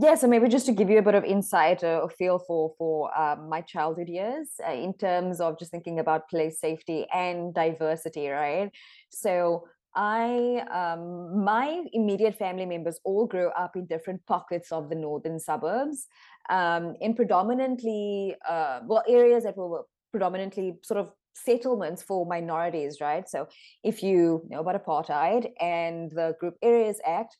yeah, 0.00 0.14
so 0.14 0.28
maybe 0.28 0.48
just 0.48 0.66
to 0.66 0.72
give 0.72 0.88
you 0.88 0.98
a 0.98 1.02
bit 1.02 1.16
of 1.16 1.24
insight 1.24 1.82
uh, 1.82 2.00
or 2.02 2.08
feel 2.08 2.38
for 2.38 2.72
for 2.78 3.16
um, 3.18 3.48
my 3.48 3.60
childhood 3.60 4.08
years 4.08 4.48
uh, 4.66 4.72
in 4.72 4.94
terms 4.94 5.40
of 5.40 5.58
just 5.58 5.72
thinking 5.72 5.98
about 5.98 6.28
place 6.28 6.60
safety 6.60 7.06
and 7.12 7.52
diversity, 7.52 8.28
right? 8.28 8.70
So 9.10 9.64
I, 9.96 10.62
um, 10.70 11.44
my 11.44 11.82
immediate 11.92 12.38
family 12.38 12.66
members 12.66 13.00
all 13.04 13.26
grew 13.26 13.48
up 13.48 13.74
in 13.74 13.86
different 13.86 14.24
pockets 14.26 14.70
of 14.70 14.88
the 14.88 14.94
northern 14.94 15.40
suburbs, 15.40 16.06
um, 16.48 16.94
in 17.00 17.14
predominantly, 17.14 18.36
uh, 18.48 18.80
well, 18.86 19.02
areas 19.08 19.42
that 19.42 19.56
were 19.56 19.82
predominantly 20.12 20.74
sort 20.84 21.00
of 21.00 21.10
settlements 21.34 22.02
for 22.02 22.24
minorities, 22.26 23.00
right? 23.00 23.28
So 23.28 23.48
if 23.82 24.02
you 24.02 24.42
know 24.48 24.60
about 24.60 24.84
apartheid 24.84 25.50
and 25.60 26.10
the 26.12 26.36
Group 26.38 26.54
Areas 26.62 27.00
Act, 27.04 27.36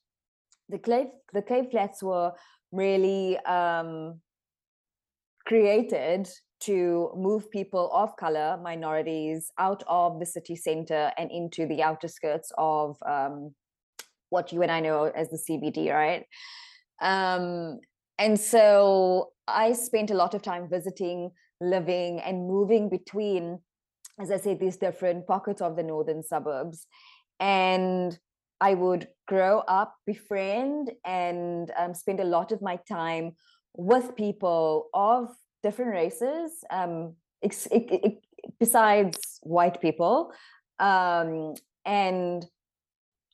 the 0.68 0.78
clay 0.78 1.06
the 1.32 1.42
Cape 1.42 1.70
Flats 1.70 2.02
were 2.02 2.32
really 2.72 3.38
um, 3.38 4.20
created 5.46 6.28
to 6.60 7.10
move 7.16 7.50
people 7.50 7.90
of 7.92 8.16
color 8.16 8.58
minorities 8.62 9.50
out 9.58 9.82
of 9.86 10.18
the 10.18 10.26
city 10.26 10.56
center 10.56 11.12
and 11.16 11.30
into 11.30 11.66
the 11.66 11.82
outer 11.82 12.08
skirts 12.08 12.52
of 12.58 12.96
um, 13.06 13.54
what 14.30 14.52
you 14.52 14.62
and 14.62 14.70
i 14.70 14.80
know 14.80 15.04
as 15.04 15.30
the 15.30 15.38
cbd 15.48 15.92
right? 15.92 16.26
Um, 17.00 17.78
and 18.18 18.38
so 18.38 19.30
i 19.46 19.72
spent 19.72 20.10
a 20.10 20.14
lot 20.14 20.34
of 20.34 20.42
time 20.42 20.68
visiting 20.68 21.30
living 21.60 22.20
and 22.20 22.46
moving 22.46 22.90
between 22.90 23.58
as 24.20 24.30
i 24.30 24.36
said 24.36 24.58
these 24.60 24.76
different 24.76 25.26
pockets 25.26 25.62
of 25.62 25.76
the 25.76 25.82
northern 25.82 26.22
suburbs. 26.22 26.86
And 27.40 28.18
I 28.60 28.74
would 28.74 29.08
grow 29.26 29.60
up, 29.68 29.94
befriend, 30.06 30.90
and 31.04 31.70
um, 31.78 31.94
spend 31.94 32.20
a 32.20 32.24
lot 32.24 32.52
of 32.52 32.62
my 32.62 32.78
time 32.88 33.36
with 33.76 34.16
people 34.16 34.88
of 34.94 35.28
different 35.62 35.92
races, 35.92 36.64
um, 36.70 37.14
ex- 37.42 37.68
besides 38.60 39.18
white 39.42 39.80
people. 39.80 40.32
Um, 40.78 41.54
and 41.84 42.44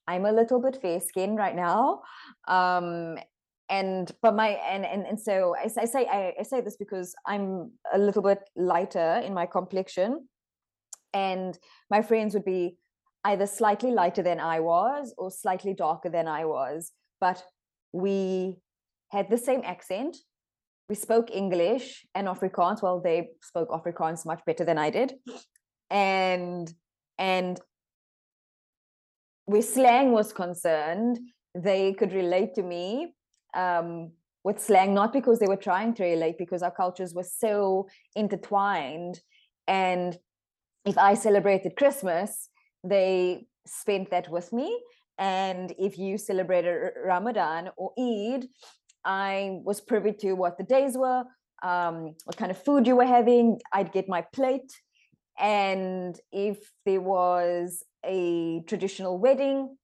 I'm 0.07 0.27
a 0.27 0.33
little 0.33 0.61
bit 0.61 0.81
fair 0.81 1.01
skinned 1.01 1.39
right 1.39 1.57
now. 1.57 2.03
Um, 2.47 3.19
and 3.70 4.11
but 4.20 4.37
my 4.37 4.48
and 4.48 4.85
and, 4.85 5.07
and 5.07 5.19
so 5.19 5.57
I, 5.57 5.70
I 5.81 5.85
say 5.87 6.07
I, 6.07 6.35
I 6.39 6.43
say 6.43 6.61
this 6.61 6.77
because 6.77 7.15
I'm 7.27 7.73
a 7.93 7.98
little 7.98 8.23
bit 8.23 8.41
lighter 8.57 9.23
in 9.25 9.33
my 9.33 9.47
complexion, 9.47 10.29
and 11.15 11.59
my 11.91 12.03
friends 12.03 12.35
would 12.35 12.45
be 12.45 12.77
either 13.25 13.47
slightly 13.47 13.91
lighter 13.91 14.22
than 14.22 14.41
I 14.41 14.61
was 14.61 15.14
or 15.17 15.30
slightly 15.30 15.75
darker 15.75 16.11
than 16.11 16.28
I 16.28 16.44
was, 16.44 16.92
but 17.20 17.42
we 17.92 18.58
had 19.11 19.30
the 19.30 19.39
same 19.39 19.62
accent. 19.64 20.17
We 20.89 20.94
spoke 20.94 21.30
English 21.30 22.05
and 22.14 22.27
Afrikaans. 22.28 22.83
Well, 22.83 23.00
they 23.00 23.30
spoke 23.42 23.70
Afrikaans 23.70 24.27
much 24.27 24.42
better 24.45 24.64
than 24.64 24.78
I 24.78 24.91
did. 24.91 25.14
And 25.91 26.72
and 27.19 27.61
where 29.47 29.62
slang 29.62 30.12
was 30.12 30.33
concerned, 30.33 31.19
they 31.55 31.92
could 31.95 32.12
relate 32.12 32.55
to 32.55 32.62
me 32.62 33.14
um, 33.55 34.12
with 34.42 34.61
slang, 34.61 34.95
not 34.95 35.12
because 35.12 35.39
they 35.39 35.47
were 35.47 35.56
trying 35.56 35.95
to 35.95 36.05
relate, 36.05 36.36
because 36.39 36.62
our 36.62 36.70
cultures 36.70 37.14
were 37.14 37.25
so 37.25 37.89
intertwined. 38.17 39.20
And 39.67 40.19
if 40.84 40.98
I 40.98 41.14
celebrated 41.14 41.77
Christmas, 41.77 42.48
they 42.85 43.47
spent 43.67 44.11
that 44.11 44.29
with 44.29 44.53
me. 44.53 44.79
And 45.19 45.73
if 45.79 45.99
you 45.99 46.19
celebrated 46.19 46.93
Ramadan 47.05 47.71
or 47.77 47.93
Eid, 47.99 48.47
I 49.05 49.59
was 49.63 49.81
privy 49.81 50.13
to 50.21 50.33
what 50.35 50.59
the 50.59 50.65
days 50.65 50.97
were, 50.97 51.25
um, 51.63 52.15
what 52.25 52.37
kind 52.37 52.51
of 52.51 52.63
food 52.63 52.87
you 52.87 52.97
were 52.97 53.07
having. 53.07 53.61
I'd 53.73 53.93
get 53.93 54.09
my 54.09 54.23
plate. 54.33 54.73
And 55.39 56.19
if 56.33 56.59
there 56.85 57.01
was 57.01 57.83
a 58.05 58.63
traditional 58.67 59.19
wedding, 59.19 59.77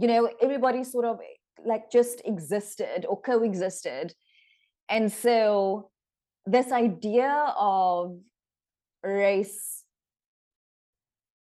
you 0.00 0.08
know, 0.08 0.30
everybody 0.42 0.84
sort 0.84 1.04
of 1.04 1.20
like 1.64 1.90
just 1.90 2.22
existed 2.24 3.06
or 3.08 3.20
coexisted. 3.20 4.14
And 4.88 5.12
so 5.12 5.90
this 6.44 6.70
idea 6.70 7.52
of 7.58 8.18
race 9.02 9.82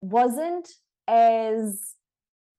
wasn't 0.01 0.67
as 1.07 1.95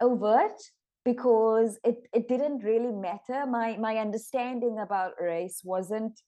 overt 0.01 0.61
because 1.05 1.79
it, 1.85 1.97
it 2.13 2.29
didn't 2.29 2.63
really 2.63 2.93
matter. 2.93 3.47
My 3.47 3.77
my 3.77 3.97
understanding 3.97 4.79
about 4.79 5.13
race 5.21 5.61
wasn't 5.65 6.21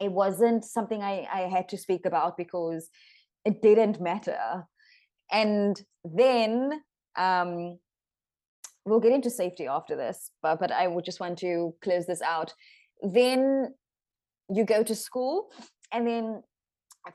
it 0.00 0.10
wasn't 0.10 0.64
something 0.64 1.02
I, 1.02 1.28
I 1.30 1.40
had 1.40 1.68
to 1.70 1.78
speak 1.78 2.06
about 2.06 2.36
because 2.38 2.88
it 3.44 3.60
didn't 3.60 4.00
matter. 4.00 4.64
And 5.30 5.80
then 6.04 6.80
um, 7.16 7.78
we'll 8.86 9.00
get 9.00 9.12
into 9.12 9.28
safety 9.30 9.66
after 9.66 9.94
this 9.94 10.30
but 10.42 10.58
but 10.58 10.72
i 10.72 10.86
would 10.86 11.04
just 11.04 11.20
want 11.20 11.38
to 11.38 11.74
close 11.82 12.06
this 12.06 12.22
out. 12.22 12.54
Then 13.02 13.74
you 14.52 14.64
go 14.64 14.82
to 14.82 14.94
school 14.94 15.50
and 15.92 16.06
then 16.06 16.42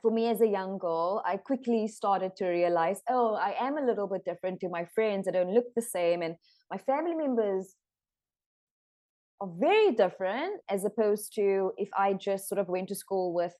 for 0.02 0.10
me 0.10 0.28
as 0.28 0.40
a 0.40 0.48
young 0.48 0.78
girl, 0.78 1.22
I 1.24 1.36
quickly 1.36 1.88
started 1.88 2.36
to 2.36 2.46
realize, 2.46 3.00
oh, 3.08 3.34
I 3.34 3.54
am 3.60 3.78
a 3.78 3.86
little 3.86 4.06
bit 4.06 4.24
different 4.24 4.60
to 4.60 4.68
my 4.68 4.84
friends. 4.94 5.28
I 5.28 5.30
don't 5.30 5.54
look 5.54 5.66
the 5.74 5.82
same. 5.82 6.22
And 6.22 6.36
my 6.70 6.78
family 6.78 7.14
members 7.14 7.74
are 9.40 9.50
very 9.58 9.92
different 9.92 10.60
as 10.68 10.84
opposed 10.84 11.34
to 11.34 11.72
if 11.76 11.88
I 11.96 12.14
just 12.14 12.48
sort 12.48 12.58
of 12.58 12.68
went 12.68 12.88
to 12.88 12.94
school 12.94 13.32
with, 13.32 13.54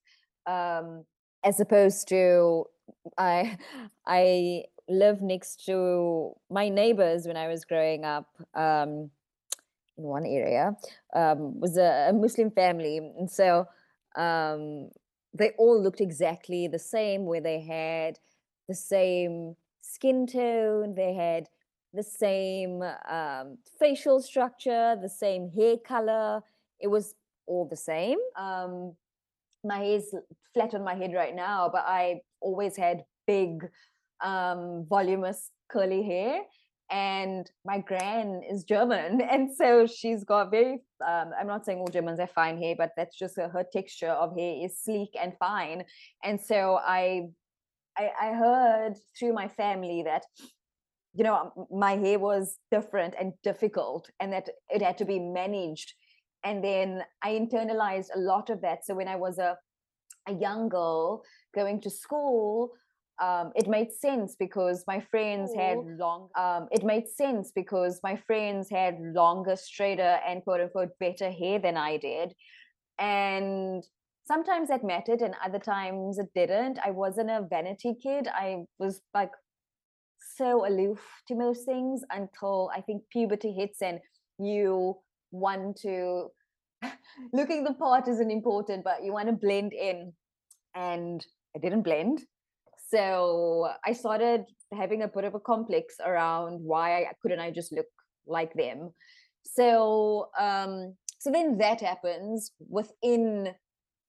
um, 0.47 1.04
as 1.44 1.60
opposed 1.60 2.09
to 2.09 2.64
I, 3.16 3.58
I 4.06 4.64
lived 4.88 5.22
next 5.22 5.64
to 5.66 6.32
my 6.50 6.69
neighbors 6.69 7.26
when 7.26 7.37
I 7.37 7.48
was 7.48 7.64
growing 7.64 8.04
up. 8.04 8.28
Um, 8.54 9.10
in 9.98 10.04
one 10.04 10.26
area 10.26 10.76
um, 11.14 11.58
was 11.58 11.76
a, 11.78 12.08
a 12.10 12.12
Muslim 12.12 12.50
family, 12.50 12.98
and 12.98 13.31
so 13.31 13.66
um, 14.16 14.91
they 15.39 15.53
all 15.59 15.81
looked 15.81 16.01
exactly 16.01 16.69
the 16.69 16.79
same, 16.79 17.25
where 17.25 17.41
they 17.41 17.61
had 17.61 18.19
the 18.69 18.75
same 18.75 19.57
skin 19.81 20.27
tone, 20.27 20.95
they 20.95 21.15
had 21.15 21.49
the 21.93 22.03
same 22.03 22.83
um, 23.09 23.59
facial 23.79 24.21
structure, 24.21 24.97
the 25.01 25.09
same 25.09 25.51
hair 25.51 25.77
color. 25.79 26.43
It 26.81 26.89
was 26.89 27.15
all 27.47 27.67
the 27.69 27.77
same. 27.77 28.19
Um, 28.37 28.95
my 29.65 29.79
hair's 29.79 30.15
flat 30.53 30.75
on 30.75 30.85
my 30.85 30.95
head 30.95 31.13
right 31.15 31.35
now, 31.35 31.69
but 31.73 31.85
I 31.87 32.21
always 32.41 32.77
had 32.77 33.05
big, 33.27 33.69
um, 34.21 34.87
voluminous 34.89 35.51
curly 35.69 36.03
hair 36.03 36.43
and 36.91 37.51
my 37.65 37.79
gran 37.79 38.43
is 38.49 38.65
German, 38.65 39.21
and 39.31 39.55
so 39.55 39.87
she's 39.87 40.25
got 40.25 40.51
very. 40.51 40.83
Um, 41.07 41.31
I'm 41.39 41.47
not 41.47 41.65
saying 41.65 41.79
all 41.79 41.89
Germans 41.89 42.21
have 42.21 42.31
fine 42.31 42.59
hair, 42.59 42.75
but 42.77 42.93
that's 42.97 43.19
just 43.19 43.37
her, 43.37 43.49
her 43.49 43.65
texture 43.73 44.09
of 44.09 44.37
hair 44.37 44.65
is 44.65 44.81
sleek 44.83 45.11
and 45.21 45.33
fine, 45.39 45.85
and 46.25 46.41
so 46.41 46.79
I, 46.83 47.29
I, 47.97 48.11
I 48.21 48.33
heard 48.33 48.95
through 49.19 49.33
my 49.33 49.49
family 49.49 50.03
that, 50.05 50.25
you 51.15 51.25
know, 51.25 51.67
my 51.71 51.97
hair 51.97 52.19
was 52.19 52.59
different 52.71 53.15
and 53.19 53.33
difficult, 53.43 54.09
and 54.21 54.33
that 54.33 54.49
it 54.69 54.83
had 54.83 54.99
to 54.99 55.05
be 55.05 55.19
managed, 55.19 55.93
and 56.45 56.63
then 56.63 57.03
I 57.23 57.33
internalized 57.33 58.09
a 58.15 58.19
lot 58.21 58.51
of 58.51 58.61
that. 58.63 58.85
So 58.85 58.95
when 58.95 59.09
I 59.09 59.17
was 59.17 59.39
a, 59.39 59.57
a 60.29 60.33
young 60.33 60.69
girl 60.69 61.23
going 61.55 61.81
to 61.81 61.91
school, 61.91 62.73
um, 63.22 63.53
it 63.54 63.66
made 63.69 63.93
sense 63.93 64.37
because 64.38 64.84
my 64.87 65.00
friends 65.00 65.54
had 65.54 65.78
long 65.99 66.28
um, 66.37 66.69
it 66.71 66.84
made 66.84 67.09
sense 67.09 67.50
because 67.54 68.00
my 68.03 68.16
friends 68.16 68.69
had 68.71 68.99
longer 69.00 69.56
straighter 69.56 70.19
and 70.27 70.43
quote 70.44 70.60
unquote 70.60 70.91
better 71.00 71.31
hair 71.31 71.59
than 71.59 71.76
i 71.76 71.97
did. 71.97 72.35
And 72.99 73.85
sometimes 74.26 74.69
that 74.69 74.85
mattered 74.85 75.23
and 75.23 75.35
other 75.44 75.58
times 75.58 76.19
it 76.19 76.29
didn't. 76.35 76.79
I 76.85 76.91
wasn't 76.91 77.31
a 77.31 77.46
vanity 77.49 77.94
kid. 78.02 78.29
I 78.29 78.64
was 78.79 79.00
like 79.14 79.31
so 80.37 80.67
aloof 80.67 81.00
to 81.29 81.35
most 81.35 81.64
things 81.64 82.02
until 82.11 82.70
i 82.75 82.81
think 82.81 83.02
puberty 83.11 83.52
hits 83.52 83.81
and 83.81 84.00
you 84.38 84.96
want 85.31 85.76
to 85.76 86.29
looking 87.32 87.64
the 87.64 87.73
part 87.75 88.08
isn't 88.08 88.31
important 88.31 88.85
but 88.85 89.02
you 89.02 89.12
want 89.12 89.29
to 89.29 89.32
blend 89.32 89.73
in. 89.73 90.12
And 90.75 91.25
i 91.55 91.58
didn't 91.58 91.82
blend 91.82 92.20
so 92.88 93.69
I 93.85 93.93
started 93.93 94.44
having 94.73 95.03
a 95.03 95.09
bit 95.09 95.25
of 95.25 95.35
a 95.35 95.41
complex 95.41 95.97
around 96.05 96.61
why 96.61 97.03
I, 97.03 97.12
couldn't 97.21 97.41
I 97.41 97.50
just 97.50 97.73
look 97.73 97.87
like 98.27 98.55
them. 98.55 98.93
So 99.44 100.29
um, 100.38 100.94
so 101.19 101.31
then 101.31 101.59
that 101.59 101.81
happens 101.81 102.53
within 102.69 103.55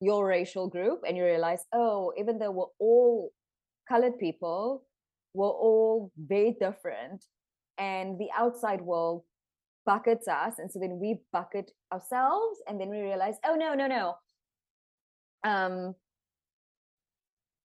your 0.00 0.26
racial 0.26 0.68
group, 0.68 1.00
and 1.06 1.16
you 1.16 1.24
realize, 1.24 1.64
oh, 1.72 2.12
even 2.16 2.38
though 2.38 2.52
we're 2.52 2.74
all 2.78 3.32
colored 3.88 4.18
people, 4.18 4.84
we're 5.34 5.48
all 5.48 6.12
very 6.16 6.56
different, 6.60 7.24
and 7.78 8.18
the 8.18 8.28
outside 8.36 8.80
world 8.80 9.24
buckets 9.86 10.28
us 10.28 10.58
and 10.58 10.70
so 10.70 10.78
then 10.78 10.98
we 11.00 11.18
bucket 11.32 11.70
ourselves 11.90 12.58
and 12.66 12.78
then 12.78 12.90
we 12.90 13.00
realize 13.00 13.36
oh 13.46 13.54
no 13.54 13.72
no 13.72 13.86
no 13.86 14.14
um 15.44 15.94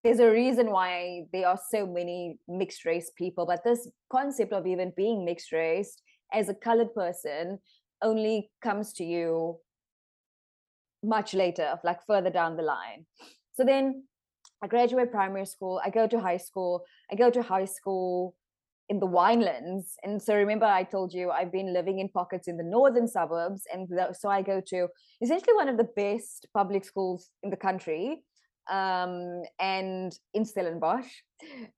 there's 0.03 0.19
a 0.19 0.29
reason 0.29 0.69
why 0.69 1.23
there 1.31 1.47
are 1.47 1.59
so 1.69 1.85
many 1.88 2.38
mixed 2.47 2.85
race 2.85 3.11
people 3.17 3.45
but 3.45 3.63
this 3.63 3.89
concept 4.11 4.51
of 4.51 4.67
even 4.67 4.91
being 4.97 5.23
mixed 5.23 5.51
race 5.51 6.01
as 6.33 6.50
a 6.50 6.53
colored 6.53 6.94
person 6.94 7.57
only 8.01 8.50
comes 8.61 8.91
to 8.94 9.03
you 9.03 9.57
much 11.03 11.33
later 11.33 11.79
like 11.83 12.00
further 12.05 12.29
down 12.29 12.55
the 12.57 12.63
line. 12.63 13.05
So 13.53 13.63
then 13.63 14.03
i 14.61 14.67
graduate 14.67 15.11
primary 15.11 15.45
school 15.45 15.81
i 15.85 15.89
go 15.89 16.07
to 16.07 16.19
high 16.19 16.38
school 16.38 16.83
i 17.11 17.15
go 17.15 17.29
to 17.29 17.41
high 17.41 17.65
school 17.65 18.35
in 18.89 18.99
the 18.99 19.07
winelands. 19.07 19.94
And 20.03 20.21
so 20.21 20.35
remember 20.35 20.65
i 20.65 20.83
told 20.83 21.13
you 21.13 21.31
i've 21.31 21.51
been 21.51 21.73
living 21.73 21.99
in 21.99 22.09
pockets 22.09 22.47
in 22.47 22.57
the 22.57 22.63
northern 22.63 23.07
suburbs 23.07 23.63
and 23.73 23.88
so 24.13 24.29
i 24.29 24.41
go 24.41 24.61
to 24.67 24.88
essentially 25.21 25.53
one 25.53 25.69
of 25.69 25.77
the 25.77 25.89
best 25.95 26.47
public 26.53 26.83
schools 26.83 27.29
in 27.44 27.49
the 27.49 27.57
country 27.57 28.23
um, 28.71 29.44
and 29.60 30.18
in 30.33 30.45
Stellenbosch, 30.45 31.07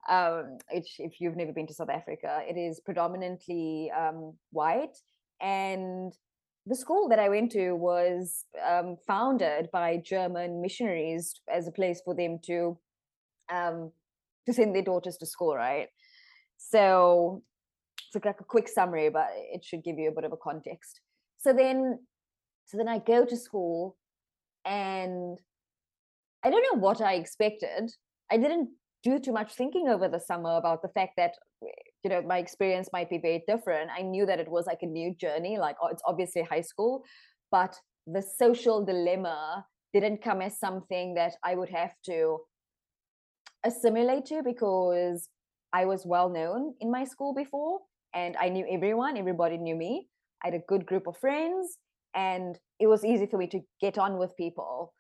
um, 0.10 0.58
which 0.72 0.96
if 1.00 1.20
you've 1.20 1.36
never 1.36 1.54
been 1.54 1.68
to 1.68 1.74
South 1.74 1.90
Africa, 1.90 2.42
it 2.48 2.58
is 2.58 2.80
predominantly 2.80 3.92
um, 3.92 4.34
white. 4.52 4.98
And 5.42 6.14
the 6.66 6.76
school 6.76 7.10
that 7.10 7.20
I 7.20 7.30
went 7.30 7.52
to 7.54 7.74
was 7.74 8.46
um, 8.68 8.98
founded 9.08 9.70
by 9.72 9.98
German 9.98 10.62
missionaries 10.62 11.40
as 11.52 11.68
a 11.68 11.72
place 11.72 12.02
for 12.04 12.16
them 12.16 12.40
to 12.46 12.78
um, 13.52 13.92
to 14.46 14.54
send 14.54 14.76
their 14.76 14.84
daughters 14.84 15.18
to 15.18 15.26
school, 15.26 15.56
right? 15.56 15.88
So 16.58 17.44
it's 18.14 18.26
like 18.26 18.40
a 18.40 18.44
quick 18.44 18.68
summary, 18.68 19.10
but 19.10 19.28
it 19.34 19.64
should 19.64 19.84
give 19.84 19.98
you 19.98 20.10
a 20.10 20.12
bit 20.12 20.24
of 20.24 20.32
a 20.32 20.38
context. 20.38 21.02
So 21.38 21.54
then, 21.54 22.00
so 22.66 22.78
then 22.78 22.88
I 22.88 23.00
go 23.00 23.26
to 23.26 23.38
school, 23.38 23.98
and 24.66 25.40
I 26.46 26.52
don't 26.52 26.64
know 26.72 26.80
what 26.80 27.02
I 27.02 27.16
expected. 27.16 27.92
I 28.32 28.38
didn't 28.38 28.70
do 29.04 29.20
too 29.20 29.34
much 29.34 29.56
thinking 29.56 29.88
over 29.90 30.08
the 30.08 30.20
summer 30.20 30.58
about 30.58 30.84
the 30.84 30.90
fact 30.90 31.14
that 31.18 31.34
eh, 31.64 31.68
you 32.04 32.10
know 32.12 32.22
my 32.22 32.38
experience 32.38 32.88
might 32.94 33.10
be 33.10 33.18
very 33.18 33.44
different. 33.48 33.90
I 33.98 34.04
knew 34.04 34.28
that 34.28 34.40
it 34.40 34.48
was 34.48 34.68
like 34.68 34.84
a 34.84 34.86
new 34.86 35.16
journey, 35.16 35.58
like 35.58 35.76
oh, 35.82 35.88
it's 35.88 36.04
obviously 36.06 36.44
high 36.44 36.62
school, 36.62 37.04
but 37.52 37.76
the 38.06 38.22
social 38.22 38.86
dilemma 38.86 39.66
didn't 39.92 40.22
come 40.22 40.42
as 40.42 40.60
something 40.60 41.16
that 41.16 41.34
I 41.44 41.56
would 41.56 41.70
have 41.70 41.94
to 42.06 42.40
assimilate 43.64 44.26
to 44.26 44.44
because 44.44 45.30
I 45.74 45.86
was 45.86 46.06
well 46.06 46.30
known 46.30 46.76
in 46.80 46.92
my 46.92 47.06
school 47.06 47.34
before 47.34 47.80
and 48.14 48.38
I 48.38 48.50
knew 48.50 48.68
everyone, 48.70 49.18
everybody 49.18 49.58
knew 49.58 49.76
me. 49.76 50.10
I 50.44 50.48
had 50.50 50.54
a 50.54 50.64
good 50.68 50.86
group 50.86 51.08
of 51.08 51.18
friends 51.18 51.78
and 52.14 52.60
it 52.80 52.88
was 52.88 53.04
easy 53.04 53.26
for 53.26 53.38
me 53.38 53.48
to 53.48 53.62
get 53.82 53.98
on 53.98 54.18
with 54.20 54.38
people. 54.38 54.94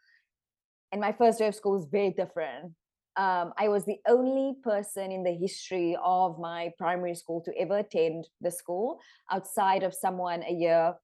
And 0.92 1.02
my 1.02 1.12
first 1.12 1.40
day 1.40 1.48
of 1.48 1.56
school 1.56 1.74
was 1.74 1.86
very 1.86 2.12
different. 2.12 2.74
Um, 3.18 3.54
I 3.58 3.70
was 3.70 3.86
the 3.86 4.00
only 4.08 4.56
person 4.62 5.12
in 5.12 5.24
the 5.24 5.32
history 5.32 5.98
of 6.04 6.38
my 6.38 6.72
primary 6.78 7.16
school 7.16 7.42
to 7.42 7.58
ever 7.58 7.78
attend 7.80 8.28
the 8.42 8.52
school 8.52 9.00
outside 9.32 9.84
of 9.84 9.94
someone 9.94 10.44
a 10.44 10.52
year 10.52 10.96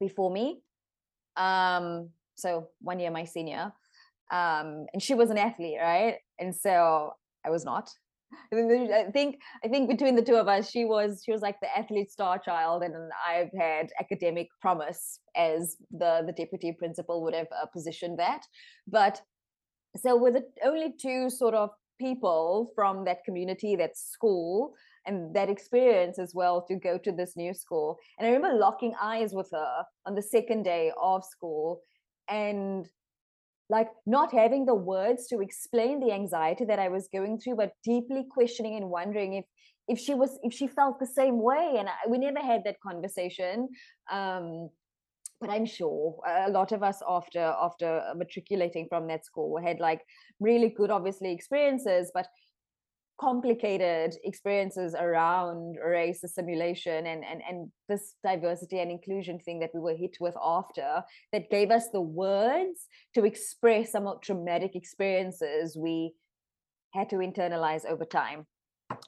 before 0.00 0.30
me. 0.30 0.62
Um, 1.36 2.10
so 2.34 2.68
one 2.80 2.98
year 2.98 3.10
my 3.10 3.24
senior. 3.24 3.72
Um, 4.30 4.86
and 4.92 5.02
she 5.02 5.14
was 5.14 5.30
an 5.30 5.38
athlete, 5.38 5.78
right? 5.80 6.16
And 6.38 6.54
so 6.54 7.14
I 7.44 7.50
was 7.50 7.64
not. 7.64 7.90
I 8.52 9.10
think 9.12 9.40
I 9.64 9.68
think 9.68 9.88
between 9.88 10.16
the 10.16 10.22
two 10.22 10.36
of 10.36 10.48
us, 10.48 10.70
she 10.70 10.84
was 10.84 11.22
she 11.24 11.32
was 11.32 11.42
like 11.42 11.60
the 11.60 11.76
athlete 11.76 12.10
star 12.10 12.38
child, 12.38 12.82
and 12.82 12.94
I've 13.26 13.50
had 13.58 13.90
academic 14.00 14.48
promise 14.60 15.20
as 15.36 15.76
the 15.90 16.22
the 16.26 16.32
deputy 16.32 16.72
principal 16.72 17.22
would 17.22 17.34
have 17.34 17.48
uh, 17.52 17.66
positioned 17.66 18.18
that. 18.18 18.42
But 18.86 19.20
so 19.96 20.16
with 20.16 20.34
the 20.34 20.44
only 20.64 20.94
two 21.00 21.30
sort 21.30 21.54
of 21.54 21.70
people 21.98 22.72
from 22.74 23.04
that 23.04 23.24
community, 23.24 23.76
that 23.76 23.96
school, 23.96 24.72
and 25.06 25.34
that 25.34 25.48
experience 25.48 26.18
as 26.18 26.32
well 26.34 26.64
to 26.68 26.76
go 26.76 26.98
to 26.98 27.12
this 27.12 27.36
new 27.36 27.52
school. 27.52 27.98
And 28.18 28.26
I 28.26 28.30
remember 28.30 28.58
locking 28.58 28.94
eyes 29.00 29.32
with 29.32 29.48
her 29.52 29.84
on 30.06 30.14
the 30.14 30.22
second 30.22 30.62
day 30.62 30.92
of 31.00 31.24
school, 31.24 31.82
and 32.28 32.86
like 33.70 33.88
not 34.06 34.32
having 34.32 34.64
the 34.64 34.74
words 34.74 35.26
to 35.26 35.40
explain 35.40 36.00
the 36.00 36.12
anxiety 36.12 36.64
that 36.64 36.78
i 36.78 36.88
was 36.88 37.08
going 37.12 37.38
through 37.38 37.56
but 37.56 37.72
deeply 37.84 38.24
questioning 38.30 38.76
and 38.76 38.88
wondering 38.88 39.34
if 39.34 39.44
if 39.88 39.98
she 39.98 40.14
was 40.14 40.38
if 40.42 40.52
she 40.52 40.66
felt 40.66 41.00
the 41.00 41.06
same 41.06 41.42
way. 41.42 41.76
And 41.78 41.88
I, 41.88 41.94
we 42.08 42.18
never 42.18 42.40
had 42.40 42.62
that 42.64 42.80
conversation 42.80 43.68
um 44.12 44.68
but 45.40 45.50
i'm 45.50 45.66
sure 45.66 46.16
a 46.26 46.50
lot 46.50 46.72
of 46.72 46.82
us 46.82 47.00
after 47.08 47.40
after 47.40 48.02
matriculating 48.16 48.86
from 48.88 49.06
that 49.06 49.24
school 49.24 49.60
had 49.62 49.78
like 49.78 50.02
really 50.40 50.68
good 50.68 50.90
obviously 50.90 51.32
experiences 51.32 52.10
but 52.12 52.26
complicated 53.20 54.14
experiences 54.24 54.94
around 54.94 55.76
race 55.84 56.22
assimilation 56.22 57.06
and, 57.06 57.24
and 57.24 57.42
and 57.48 57.70
this 57.88 58.14
diversity 58.24 58.78
and 58.78 58.90
inclusion 58.90 59.38
thing 59.38 59.58
that 59.60 59.70
we 59.74 59.80
were 59.80 59.94
hit 59.94 60.16
with 60.20 60.34
after 60.42 61.02
that 61.32 61.50
gave 61.50 61.70
us 61.70 61.88
the 61.92 62.00
words 62.00 62.86
to 63.14 63.24
express 63.24 63.92
some 63.92 64.08
traumatic 64.22 64.76
experiences 64.76 65.76
we 65.76 66.12
had 66.94 67.10
to 67.10 67.16
internalize 67.16 67.84
over 67.84 68.04
time. 68.04 68.46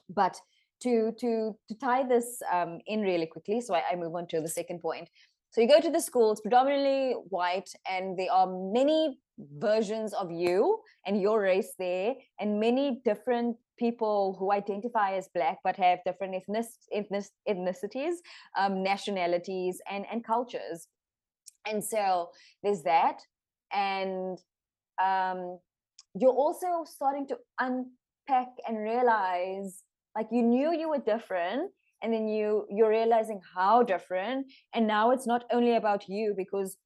But 0.09 0.39
to 0.83 1.13
to 1.19 1.55
to 1.69 1.75
tie 1.75 2.03
this 2.07 2.41
um, 2.51 2.79
in 2.87 3.01
really 3.01 3.27
quickly 3.27 3.61
so 3.61 3.75
I, 3.75 3.83
I 3.91 3.95
move 3.95 4.15
on 4.15 4.27
to 4.27 4.41
the 4.41 4.49
second 4.49 4.81
point. 4.81 5.09
So 5.51 5.59
you 5.59 5.67
go 5.67 5.81
to 5.81 5.91
the 5.91 5.99
school, 5.99 6.31
it's 6.31 6.39
predominantly 6.39 7.11
white, 7.27 7.69
and 7.89 8.17
there 8.17 8.31
are 8.31 8.47
many 8.47 9.19
versions 9.57 10.13
of 10.13 10.31
you 10.31 10.79
and 11.05 11.21
your 11.21 11.41
race 11.41 11.73
there, 11.79 12.13
and 12.39 12.59
many 12.59 13.01
different 13.03 13.57
people 13.77 14.35
who 14.37 14.51
identify 14.51 15.15
as 15.15 15.27
black 15.33 15.57
but 15.63 15.75
have 15.75 15.99
different 16.05 16.35
ethnic, 16.35 16.65
ethnic, 16.93 17.25
ethnicities, 17.49 18.15
um, 18.57 18.83
nationalities, 18.83 19.81
and, 19.89 20.05
and 20.11 20.23
cultures. 20.23 20.87
And 21.65 21.83
so 21.83 22.29
there's 22.63 22.83
that. 22.83 23.19
And 23.73 24.37
um, 25.01 25.59
you're 26.13 26.33
also 26.33 26.83
starting 26.85 27.27
to 27.27 27.37
unpack 27.59 28.49
and 28.67 28.77
realize 28.77 29.83
like 30.15 30.27
you 30.31 30.41
knew 30.41 30.73
you 30.77 30.89
were 30.89 30.99
different 30.99 31.71
and 32.03 32.13
then 32.13 32.27
you 32.27 32.65
you're 32.69 32.89
realizing 32.89 33.39
how 33.55 33.81
different 33.83 34.45
and 34.73 34.87
now 34.87 35.11
it's 35.11 35.25
not 35.25 35.45
only 35.51 35.75
about 35.75 36.07
you 36.09 36.33
because 36.35 36.77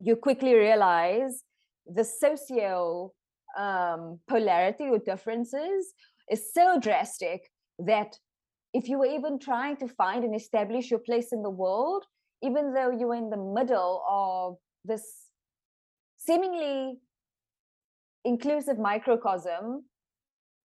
you 0.00 0.16
quickly 0.16 0.54
realize 0.54 1.44
the 1.94 2.04
socio 2.04 3.12
um, 3.58 4.18
polarity 4.28 4.84
or 4.84 4.98
differences 4.98 5.92
is 6.30 6.52
so 6.54 6.78
drastic 6.78 7.50
that 7.78 8.16
if 8.72 8.88
you 8.88 8.98
were 8.98 9.06
even 9.06 9.38
trying 9.38 9.76
to 9.78 9.88
find 9.88 10.22
and 10.22 10.34
establish 10.34 10.90
your 10.90 11.00
place 11.00 11.32
in 11.32 11.42
the 11.42 11.50
world 11.50 12.04
even 12.42 12.72
though 12.72 12.90
you 12.90 13.08
were 13.08 13.16
in 13.16 13.30
the 13.30 13.36
middle 13.36 14.02
of 14.08 14.56
this 14.84 15.02
seemingly 16.16 16.98
inclusive 18.24 18.78
microcosm 18.78 19.82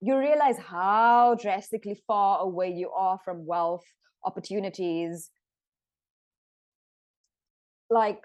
you 0.00 0.16
realize 0.16 0.56
how 0.58 1.36
drastically 1.40 2.00
far 2.06 2.40
away 2.40 2.72
you 2.72 2.90
are 2.90 3.18
from 3.24 3.46
wealth 3.46 3.84
opportunities 4.24 5.30
like 7.90 8.22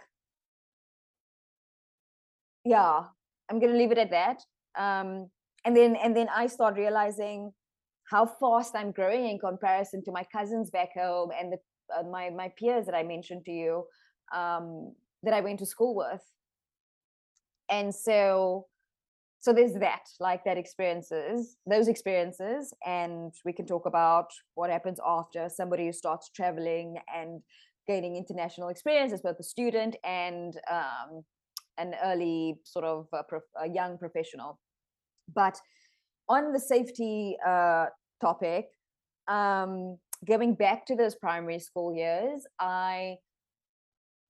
yeah 2.67 3.03
i'm 3.49 3.59
to 3.61 3.67
leave 3.67 3.91
it 3.91 3.97
at 3.97 4.11
that 4.11 4.39
um, 4.77 5.29
and 5.65 5.75
then 5.75 5.95
and 5.95 6.15
then 6.15 6.27
i 6.35 6.47
start 6.47 6.75
realizing 6.75 7.51
how 8.11 8.25
fast 8.25 8.75
i'm 8.75 8.91
growing 8.91 9.27
in 9.27 9.39
comparison 9.39 10.03
to 10.03 10.11
my 10.11 10.23
cousins 10.31 10.69
back 10.69 10.89
home 10.93 11.29
and 11.39 11.53
the, 11.53 11.57
uh, 11.97 12.03
my 12.03 12.29
my 12.29 12.49
peers 12.57 12.85
that 12.85 12.95
i 12.95 13.03
mentioned 13.03 13.43
to 13.45 13.51
you 13.51 13.83
um, 14.35 14.93
that 15.23 15.33
i 15.33 15.41
went 15.41 15.59
to 15.59 15.65
school 15.65 15.95
with. 15.95 16.21
And 17.69 17.93
so 17.93 18.67
so 19.39 19.53
there's 19.53 19.73
that 19.73 20.03
like 20.19 20.43
that 20.45 20.57
experiences 20.57 21.57
those 21.65 21.87
experiences 21.87 22.73
and 22.85 23.33
we 23.45 23.53
can 23.53 23.65
talk 23.65 23.85
about 23.85 24.27
what 24.55 24.69
happens 24.69 24.99
after 25.05 25.47
somebody 25.47 25.85
who 25.85 25.93
starts 25.93 26.29
traveling 26.35 26.97
and 27.15 27.41
gaining 27.87 28.15
international 28.15 28.69
experience 28.69 29.13
as 29.13 29.21
both 29.21 29.39
a 29.39 29.43
student 29.43 29.95
and 30.03 30.59
um, 30.69 31.23
an 31.77 31.95
early 32.03 32.59
sort 32.63 32.85
of 32.85 33.07
a, 33.13 33.23
prof- 33.23 33.55
a, 33.61 33.69
young 33.69 33.97
professional. 33.97 34.59
But 35.33 35.59
on 36.29 36.53
the 36.53 36.59
safety 36.59 37.37
uh, 37.45 37.87
topic 38.21 38.67
um, 39.27 39.97
going 40.25 40.55
back 40.55 40.85
to 40.87 40.95
those 40.95 41.15
primary 41.15 41.59
school 41.59 41.93
years 41.93 42.47
i 42.59 43.15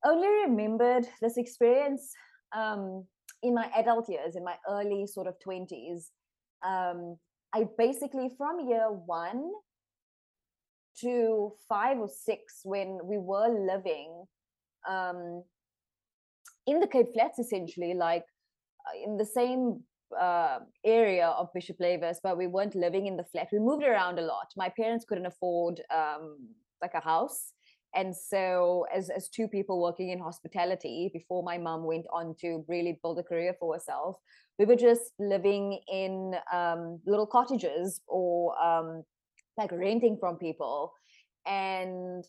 only 0.05 0.27
remembered 0.45 1.05
this 1.21 1.37
experience 1.37 2.13
um, 2.55 3.05
in 3.43 3.53
my 3.53 3.69
adult 3.75 4.09
years, 4.09 4.35
in 4.35 4.43
my 4.43 4.55
early 4.69 5.05
sort 5.07 5.27
of 5.27 5.35
20s, 5.45 6.09
um, 6.65 7.17
I 7.53 7.65
basically 7.77 8.29
from 8.37 8.67
year 8.67 8.87
one 8.89 9.51
to 11.01 11.53
five 11.69 11.99
or 11.99 12.09
six 12.09 12.61
when 12.63 12.99
we 13.03 13.17
were 13.17 13.47
living 13.49 14.25
um, 14.89 15.43
in 16.67 16.79
the 16.79 16.87
Cape 16.87 17.07
Flats, 17.13 17.39
essentially, 17.39 17.93
like 17.93 18.25
uh, 18.85 19.03
in 19.03 19.17
the 19.17 19.25
same 19.25 19.81
uh, 20.19 20.59
area 20.85 21.27
of 21.27 21.51
Bishop 21.53 21.77
Lavis, 21.79 22.17
but 22.21 22.37
we 22.37 22.47
weren't 22.47 22.75
living 22.75 23.07
in 23.07 23.17
the 23.17 23.23
flat. 23.23 23.47
We 23.51 23.59
moved 23.59 23.83
around 23.83 24.19
a 24.19 24.21
lot. 24.21 24.47
My 24.55 24.69
parents 24.69 25.05
couldn't 25.07 25.25
afford 25.25 25.81
um, 25.93 26.37
like 26.81 26.93
a 26.93 27.01
house. 27.01 27.53
And 27.95 28.15
so, 28.15 28.85
as, 28.93 29.09
as 29.09 29.29
two 29.29 29.47
people 29.47 29.81
working 29.81 30.09
in 30.09 30.19
hospitality, 30.19 31.09
before 31.13 31.41
my 31.41 31.57
mom 31.57 31.83
went 31.85 32.05
on 32.13 32.35
to 32.41 32.63
really 32.67 32.99
build 33.01 33.17
a 33.17 33.23
career 33.23 33.55
for 33.59 33.73
herself, 33.73 34.17
we 34.59 34.65
were 34.65 34.75
just 34.75 35.13
living 35.19 35.79
in 35.91 36.33
um, 36.53 36.99
little 37.05 37.25
cottages 37.25 38.01
or 38.07 38.59
um, 38.61 39.03
like 39.57 39.71
renting 39.71 40.17
from 40.19 40.37
people. 40.37 40.93
And 41.45 42.25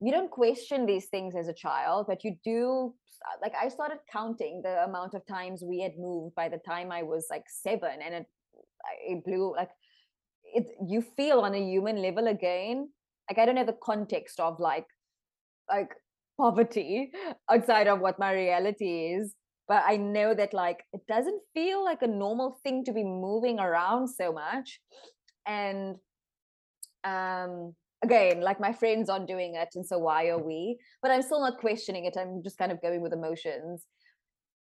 you 0.00 0.12
don't 0.12 0.30
question 0.30 0.86
these 0.86 1.06
things 1.06 1.34
as 1.36 1.48
a 1.48 1.54
child, 1.54 2.06
but 2.08 2.24
you 2.24 2.36
do. 2.44 2.94
Like 3.40 3.54
I 3.60 3.68
started 3.68 3.98
counting 4.12 4.60
the 4.62 4.84
amount 4.84 5.14
of 5.14 5.26
times 5.26 5.62
we 5.64 5.80
had 5.80 5.92
moved 5.98 6.34
by 6.34 6.48
the 6.48 6.58
time 6.58 6.92
I 6.92 7.02
was 7.02 7.26
like 7.30 7.44
seven, 7.48 8.02
and 8.04 8.14
it 8.14 8.26
it 9.06 9.24
blew 9.24 9.54
like 9.56 9.70
it. 10.44 10.66
You 10.86 11.02
feel 11.16 11.40
on 11.40 11.54
a 11.54 11.60
human 11.60 12.02
level 12.02 12.26
again. 12.26 12.90
Like 13.30 13.38
I 13.38 13.46
don't 13.46 13.56
have 13.56 13.66
the 13.66 13.78
context 13.82 14.40
of 14.40 14.60
like 14.60 14.86
like 15.70 15.90
poverty 16.38 17.12
outside 17.50 17.86
of 17.86 18.00
what 18.00 18.18
my 18.18 18.32
reality 18.32 19.14
is 19.14 19.34
but 19.68 19.82
i 19.86 19.96
know 19.96 20.34
that 20.34 20.52
like 20.52 20.84
it 20.92 21.00
doesn't 21.06 21.40
feel 21.54 21.84
like 21.84 22.02
a 22.02 22.06
normal 22.06 22.58
thing 22.62 22.84
to 22.84 22.92
be 22.92 23.04
moving 23.04 23.58
around 23.58 24.08
so 24.08 24.32
much 24.32 24.80
and 25.46 25.96
um 27.04 27.74
again 28.04 28.40
like 28.40 28.60
my 28.60 28.72
friends 28.72 29.08
aren't 29.08 29.26
doing 29.34 29.54
it 29.56 29.70
and 29.74 29.84
so 29.90 29.98
why 29.98 30.28
are 30.28 30.42
we? 30.50 30.78
But 31.02 31.10
i'm 31.10 31.22
still 31.22 31.40
not 31.40 31.58
questioning 31.58 32.04
it 32.04 32.16
i'm 32.20 32.42
just 32.42 32.58
kind 32.58 32.72
of 32.72 32.82
going 32.82 33.02
with 33.02 33.12
emotions. 33.12 33.86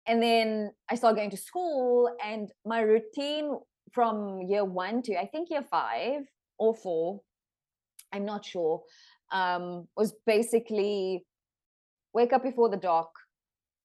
And 0.08 0.22
then 0.22 0.70
i 0.90 0.94
started 0.94 1.16
going 1.20 1.34
to 1.36 1.46
school 1.50 2.10
and 2.24 2.50
my 2.64 2.80
routine 2.80 3.46
from 3.92 4.42
year 4.42 4.64
one 4.64 5.02
to 5.02 5.18
i 5.24 5.26
think 5.26 5.50
year 5.50 5.64
five 5.70 6.22
or 6.58 6.74
four 6.74 7.20
i'm 8.12 8.24
not 8.24 8.44
sure 8.44 8.82
um, 9.32 9.88
was 9.96 10.12
basically 10.24 11.24
wake 12.14 12.32
up 12.32 12.44
before 12.44 12.68
the 12.68 12.76
dark 12.76 13.10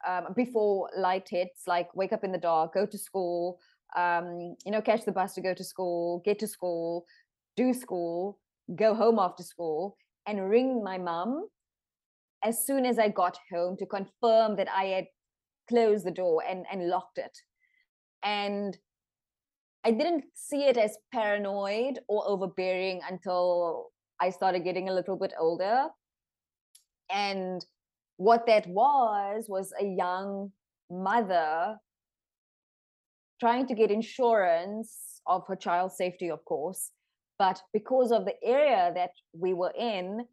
um, 0.07 0.27
before 0.35 0.89
light 0.97 1.27
hits 1.29 1.63
like 1.67 1.87
wake 1.95 2.13
up 2.13 2.23
in 2.23 2.31
the 2.31 2.37
dark 2.37 2.73
go 2.73 2.85
to 2.85 2.97
school 2.97 3.59
um, 3.95 4.55
you 4.65 4.71
know 4.71 4.81
catch 4.81 5.03
the 5.05 5.11
bus 5.11 5.33
to 5.33 5.41
go 5.41 5.53
to 5.53 5.63
school 5.63 6.21
get 6.25 6.39
to 6.39 6.47
school 6.47 7.05
do 7.57 7.73
school 7.73 8.37
go 8.75 8.93
home 8.93 9.19
after 9.19 9.43
school 9.43 9.97
and 10.27 10.49
ring 10.49 10.83
my 10.83 10.97
mum 10.97 11.47
as 12.43 12.65
soon 12.65 12.85
as 12.85 12.97
I 12.97 13.09
got 13.09 13.37
home 13.51 13.77
to 13.77 13.85
confirm 13.85 14.55
that 14.57 14.67
I 14.69 14.85
had 14.85 15.05
closed 15.69 16.05
the 16.05 16.11
door 16.11 16.43
and, 16.47 16.65
and 16.71 16.87
locked 16.87 17.17
it. 17.17 17.37
And 18.23 18.77
I 19.83 19.91
didn't 19.91 20.25
see 20.35 20.63
it 20.63 20.77
as 20.77 20.97
paranoid 21.11 21.99
or 22.07 22.27
overbearing 22.27 23.01
until 23.09 23.89
I 24.19 24.29
started 24.29 24.63
getting 24.63 24.89
a 24.89 24.93
little 24.93 25.17
bit 25.17 25.33
older. 25.39 25.87
And 27.11 27.65
what 28.17 28.45
that 28.45 28.67
was 28.67 29.45
was 29.47 29.73
a 29.79 29.85
young 29.85 30.51
mother 30.89 31.77
trying 33.39 33.65
to 33.67 33.73
get 33.73 33.89
insurance 33.89 35.21
of 35.25 35.47
her 35.47 35.55
child's 35.55 35.97
safety, 35.97 36.29
of 36.29 36.45
course, 36.45 36.91
but 37.41 37.59
because 37.73 38.11
of 38.11 38.25
the 38.25 38.35
area 38.43 38.91
that 38.93 39.13
we 39.33 39.51
were 39.55 39.73
in, 39.75 40.25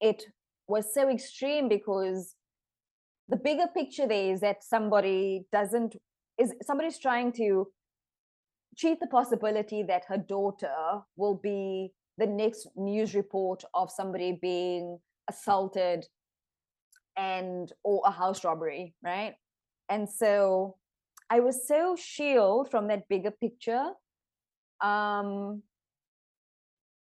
it 0.00 0.22
was 0.68 0.94
so 0.94 1.08
extreme 1.08 1.68
because 1.68 2.36
the 3.28 3.36
bigger 3.36 3.66
picture 3.76 4.06
there 4.06 4.32
is 4.32 4.40
that 4.42 4.62
somebody 4.62 5.44
doesn't 5.50 5.96
is 6.38 6.54
somebody's 6.62 7.00
trying 7.00 7.32
to 7.32 7.66
cheat 8.76 9.00
the 9.00 9.08
possibility 9.08 9.82
that 9.82 10.04
her 10.06 10.16
daughter 10.16 10.76
will 11.16 11.34
be 11.34 11.90
the 12.18 12.26
next 12.26 12.68
news 12.76 13.12
report 13.12 13.64
of 13.74 13.90
somebody 13.90 14.38
being 14.40 14.98
assaulted 15.28 16.06
and 17.16 17.72
or 17.82 18.02
a 18.06 18.12
house 18.12 18.44
robbery 18.44 18.94
right? 19.02 19.34
And 19.88 20.08
so 20.08 20.76
i 21.28 21.40
was 21.40 21.66
so 21.66 21.96
shielded 21.96 22.70
from 22.70 22.88
that 22.88 23.08
bigger 23.08 23.34
picture 23.44 23.84
um 24.92 25.62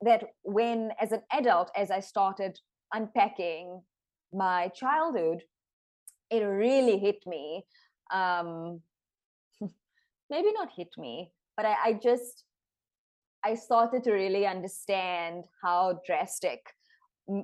that 0.05 0.23
when 0.43 0.91
as 1.01 1.11
an 1.11 1.21
adult 1.31 1.69
as 1.75 1.91
i 1.91 1.99
started 1.99 2.59
unpacking 2.93 3.81
my 4.33 4.69
childhood 4.69 5.43
it 6.31 6.43
really 6.43 6.97
hit 6.97 7.21
me 7.27 7.65
um 8.13 8.81
maybe 10.29 10.51
not 10.53 10.69
hit 10.75 10.89
me 10.97 11.31
but 11.57 11.65
I, 11.65 11.75
I 11.85 11.93
just 12.01 12.45
i 13.43 13.55
started 13.55 14.03
to 14.05 14.11
really 14.11 14.45
understand 14.45 15.45
how 15.63 15.99
drastic 16.05 16.61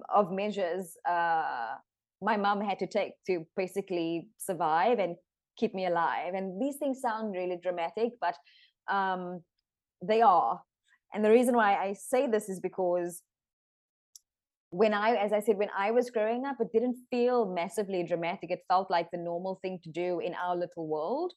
of 0.09 0.31
measures 0.31 0.95
uh 1.09 1.75
my 2.21 2.37
mom 2.37 2.61
had 2.61 2.79
to 2.79 2.87
take 2.87 3.13
to 3.25 3.45
basically 3.57 4.27
survive 4.37 4.99
and 4.99 5.15
keep 5.57 5.73
me 5.73 5.85
alive. 5.87 6.33
And 6.33 6.61
these 6.61 6.77
things 6.77 7.01
sound 7.01 7.33
really 7.33 7.57
dramatic 7.61 8.13
but 8.21 8.35
um 8.91 9.41
they 10.01 10.21
are 10.21 10.61
and 11.13 11.23
the 11.23 11.29
reason 11.29 11.55
why 11.55 11.75
I 11.75 11.93
say 11.93 12.27
this 12.27 12.49
is 12.49 12.59
because 12.59 13.21
when 14.71 14.93
I, 14.93 15.15
as 15.15 15.33
I 15.33 15.41
said, 15.41 15.57
when 15.57 15.69
I 15.77 15.91
was 15.91 16.09
growing 16.09 16.45
up, 16.45 16.55
it 16.61 16.71
didn't 16.71 16.95
feel 17.09 17.45
massively 17.45 18.03
dramatic. 18.03 18.51
It 18.51 18.61
felt 18.69 18.89
like 18.89 19.11
the 19.11 19.17
normal 19.17 19.59
thing 19.61 19.79
to 19.83 19.89
do 19.89 20.19
in 20.19 20.33
our 20.33 20.55
little 20.55 20.87
world. 20.87 21.33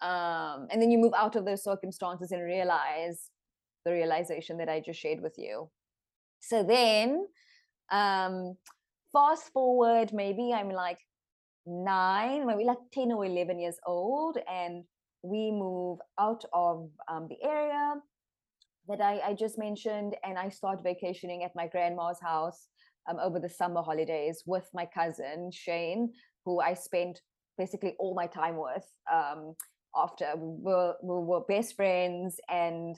Um, 0.00 0.68
and 0.70 0.80
then 0.80 0.90
you 0.90 0.98
move 0.98 1.12
out 1.16 1.34
of 1.34 1.44
those 1.44 1.64
circumstances 1.64 2.30
and 2.30 2.42
realize 2.42 3.30
the 3.84 3.92
realization 3.92 4.56
that 4.58 4.68
I 4.68 4.80
just 4.80 5.00
shared 5.00 5.20
with 5.20 5.34
you. 5.36 5.68
So 6.38 6.62
then, 6.62 7.26
um, 7.90 8.56
fast 9.12 9.52
forward, 9.52 10.12
maybe 10.12 10.52
I'm 10.54 10.70
like 10.70 10.98
nine, 11.66 12.46
maybe 12.46 12.64
like 12.64 12.78
10 12.92 13.10
or 13.12 13.24
11 13.24 13.58
years 13.58 13.78
old, 13.84 14.38
and 14.48 14.84
we 15.22 15.50
move 15.50 15.98
out 16.18 16.44
of 16.52 16.88
um, 17.08 17.28
the 17.28 17.36
area 17.42 17.94
that 18.90 19.00
I, 19.00 19.20
I 19.30 19.34
just 19.34 19.58
mentioned, 19.58 20.16
and 20.24 20.38
I 20.38 20.48
start 20.48 20.82
vacationing 20.82 21.44
at 21.44 21.52
my 21.54 21.66
grandma's 21.66 22.20
house 22.20 22.68
um, 23.08 23.18
over 23.18 23.38
the 23.38 23.48
summer 23.48 23.82
holidays 23.82 24.42
with 24.46 24.68
my 24.74 24.86
cousin 24.86 25.50
Shane, 25.52 26.12
who 26.44 26.60
I 26.60 26.74
spent 26.74 27.20
basically 27.58 27.94
all 27.98 28.14
my 28.14 28.26
time 28.26 28.56
with. 28.56 28.84
Um, 29.12 29.54
after 29.96 30.26
we 30.36 30.56
were, 30.62 30.94
we 31.02 31.24
were 31.24 31.40
best 31.48 31.74
friends, 31.76 32.36
and 32.48 32.96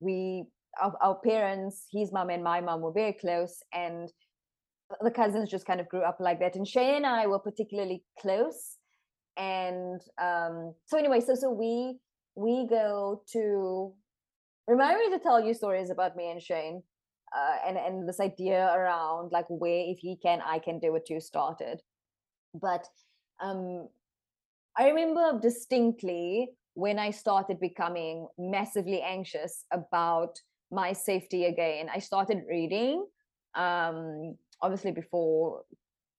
we 0.00 0.44
our, 0.82 0.94
our 1.00 1.18
parents, 1.24 1.86
his 1.92 2.12
mom 2.12 2.30
and 2.30 2.42
my 2.42 2.60
mom, 2.60 2.80
were 2.80 2.92
very 2.92 3.12
close, 3.12 3.56
and 3.72 4.10
the 5.00 5.10
cousins 5.10 5.50
just 5.50 5.66
kind 5.66 5.80
of 5.80 5.88
grew 5.88 6.02
up 6.02 6.18
like 6.20 6.40
that. 6.40 6.56
And 6.56 6.66
Shane 6.66 6.96
and 6.96 7.06
I 7.06 7.26
were 7.26 7.38
particularly 7.38 8.04
close, 8.20 8.76
and 9.36 10.00
um, 10.20 10.74
so 10.86 10.98
anyway, 10.98 11.20
so 11.20 11.34
so 11.34 11.50
we 11.50 11.98
we 12.36 12.66
go 12.68 13.22
to 13.32 13.94
remind 14.66 14.98
me 14.98 15.10
to 15.10 15.18
tell 15.22 15.40
you 15.44 15.54
stories 15.54 15.90
about 15.90 16.16
me 16.16 16.30
and 16.30 16.42
Shane. 16.42 16.82
Uh, 17.36 17.56
and 17.66 17.76
and 17.76 18.08
this 18.08 18.20
idea 18.20 18.72
around 18.72 19.32
like 19.32 19.46
where 19.48 19.82
if 19.88 19.98
he 19.98 20.16
can 20.22 20.40
I 20.46 20.60
can 20.60 20.78
do 20.78 20.94
it 20.94 21.04
too 21.04 21.20
started, 21.20 21.82
but 22.54 22.86
um, 23.42 23.88
I 24.78 24.88
remember 24.88 25.40
distinctly 25.40 26.50
when 26.74 26.98
I 27.00 27.10
started 27.10 27.58
becoming 27.58 28.28
massively 28.38 29.00
anxious 29.00 29.64
about 29.72 30.40
my 30.70 30.92
safety 30.92 31.46
again. 31.46 31.88
I 31.92 31.98
started 31.98 32.42
reading, 32.48 33.04
um, 33.56 34.36
obviously 34.62 34.92
before 34.92 35.62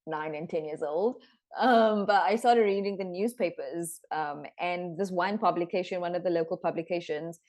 nine 0.07 0.35
and 0.35 0.49
ten 0.49 0.65
years 0.65 0.83
old, 0.83 1.21
um, 1.57 2.05
but 2.05 2.23
I 2.23 2.35
started 2.35 2.61
reading 2.61 2.97
the 2.97 3.05
newspapers. 3.05 4.01
Um, 4.11 4.43
and 4.59 4.97
this 4.97 5.11
one 5.11 5.37
publication, 5.37 6.01
one 6.01 6.15
of 6.15 6.23
the 6.23 6.29
local 6.29 6.57
publications, 6.57 7.39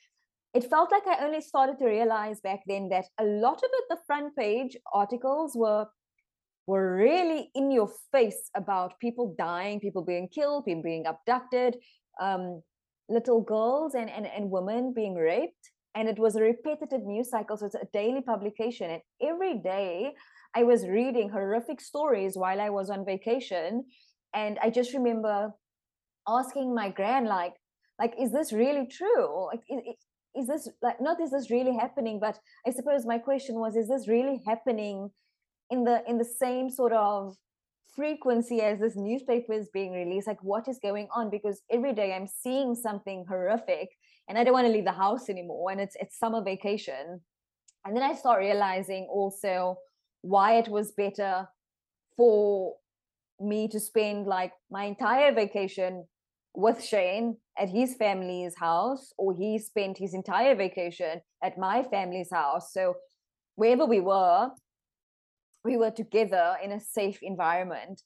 it 0.55 0.71
felt 0.71 0.91
like 0.91 1.07
I 1.07 1.25
only 1.25 1.41
started 1.41 1.79
to 1.79 1.87
realize 1.87 2.41
back 2.41 2.61
then 2.67 2.89
that 2.91 3.07
a 3.19 3.25
lot 3.25 3.59
of 3.59 3.71
it, 3.73 3.85
the 3.91 3.99
front 4.07 4.35
page 4.37 4.77
articles 4.93 5.55
were 5.55 5.87
were 6.67 6.97
really 6.97 7.51
in 7.55 7.71
your 7.71 7.89
face 8.11 8.51
about 8.57 8.99
people 8.99 9.35
dying, 9.39 9.79
people 9.79 10.03
being 10.03 10.29
killed, 10.29 10.65
people 10.65 10.83
being 10.83 11.07
abducted, 11.07 11.77
um, 12.21 12.61
little 13.09 13.41
girls 13.41 13.95
and, 13.95 14.11
and, 14.11 14.27
and 14.27 14.51
women 14.51 14.93
being 14.93 15.15
raped. 15.15 15.71
And 15.95 16.09
it 16.09 16.19
was 16.19 16.35
a 16.35 16.43
repetitive 16.43 17.05
news 17.05 17.31
cycle. 17.31 17.57
So 17.57 17.67
it's 17.67 17.77
a 17.77 17.87
daily 17.93 18.21
publication. 18.21 18.91
And 18.91 19.03
every 19.23 19.59
day 19.59 20.13
I 20.55 20.65
was 20.65 20.89
reading 20.89 21.31
horrific 21.31 21.81
stories 21.81 22.37
while 22.37 22.61
I 22.61 22.71
was 22.71 22.91
on 22.91 23.07
vacation. 23.07 23.85
And 24.35 24.59
I 24.61 24.71
just 24.71 24.93
remember 24.93 25.53
asking 26.29 26.75
my 26.75 26.91
grand, 26.91 27.29
like, 27.29 27.55
like, 27.99 28.15
is 28.21 28.33
this 28.33 28.53
really 28.53 28.87
true? 28.89 29.47
Like, 29.47 29.61
is 30.37 30.47
this 30.47 30.69
like 30.83 31.01
not 31.01 31.21
is 31.21 31.31
this 31.31 31.51
really 31.51 31.75
happening 31.75 32.21
but 32.21 32.39
i 32.67 32.71
suppose 32.71 33.07
my 33.07 33.19
question 33.19 33.57
was 33.57 33.77
is 33.77 33.89
this 33.89 34.07
really 34.09 34.41
happening 34.47 35.11
in 35.71 35.85
the 35.85 36.03
in 36.09 36.19
the 36.19 36.25
same 36.25 36.71
sort 36.71 36.93
of 36.93 37.37
frequency 37.97 38.61
as 38.61 38.79
this 38.79 38.95
newspaper 38.95 39.55
is 39.55 39.71
being 39.73 39.93
released? 39.93 40.29
Like 40.29 40.43
what 40.43 40.69
is 40.69 40.79
going 40.79 41.09
on? 41.15 41.31
Because 41.31 41.63
every 41.71 41.95
day 41.95 42.13
i'm 42.13 42.27
seeing 42.27 42.75
something 42.75 43.25
horrific 43.29 43.89
and 44.29 44.39
i 44.39 44.45
don't 44.45 44.53
want 44.53 44.67
to 44.67 44.73
leave 44.73 44.85
the 44.85 44.93
house 44.93 45.29
anymore 45.29 45.71
and 45.71 45.81
it's 45.81 45.97
it's 45.99 46.19
summer 46.19 46.43
vacation. 46.43 47.21
And 47.85 47.97
then 47.97 48.03
i 48.03 48.15
start 48.15 48.41
realizing 48.41 49.09
also 49.11 49.79
why 50.23 50.59
it 50.59 50.69
was 50.69 50.93
better 50.93 51.49
for 52.17 52.75
me 53.41 53.69
to 53.69 53.81
spend 53.81 54.27
like 54.27 54.53
my 54.71 54.85
entire 54.85 55.33
vacation 55.33 56.07
with 56.55 56.83
Shane 56.83 57.37
at 57.59 57.71
his 57.71 57.95
family's 57.95 58.55
house, 58.57 59.13
or 59.17 59.35
he 59.35 59.59
spent 59.59 59.99
his 59.99 60.15
entire 60.15 60.55
vacation 60.55 61.21
at 61.43 61.59
my 61.59 61.83
family's 61.83 62.31
house. 62.31 62.73
So 62.73 62.95
wherever 63.55 63.87
we 63.87 64.01
were, 64.01 64.51
we 65.65 65.77
were 65.77 65.91
together 65.91 66.57
in 66.63 66.73
a 66.73 66.81
safe 66.81 67.19
environment. 67.23 68.03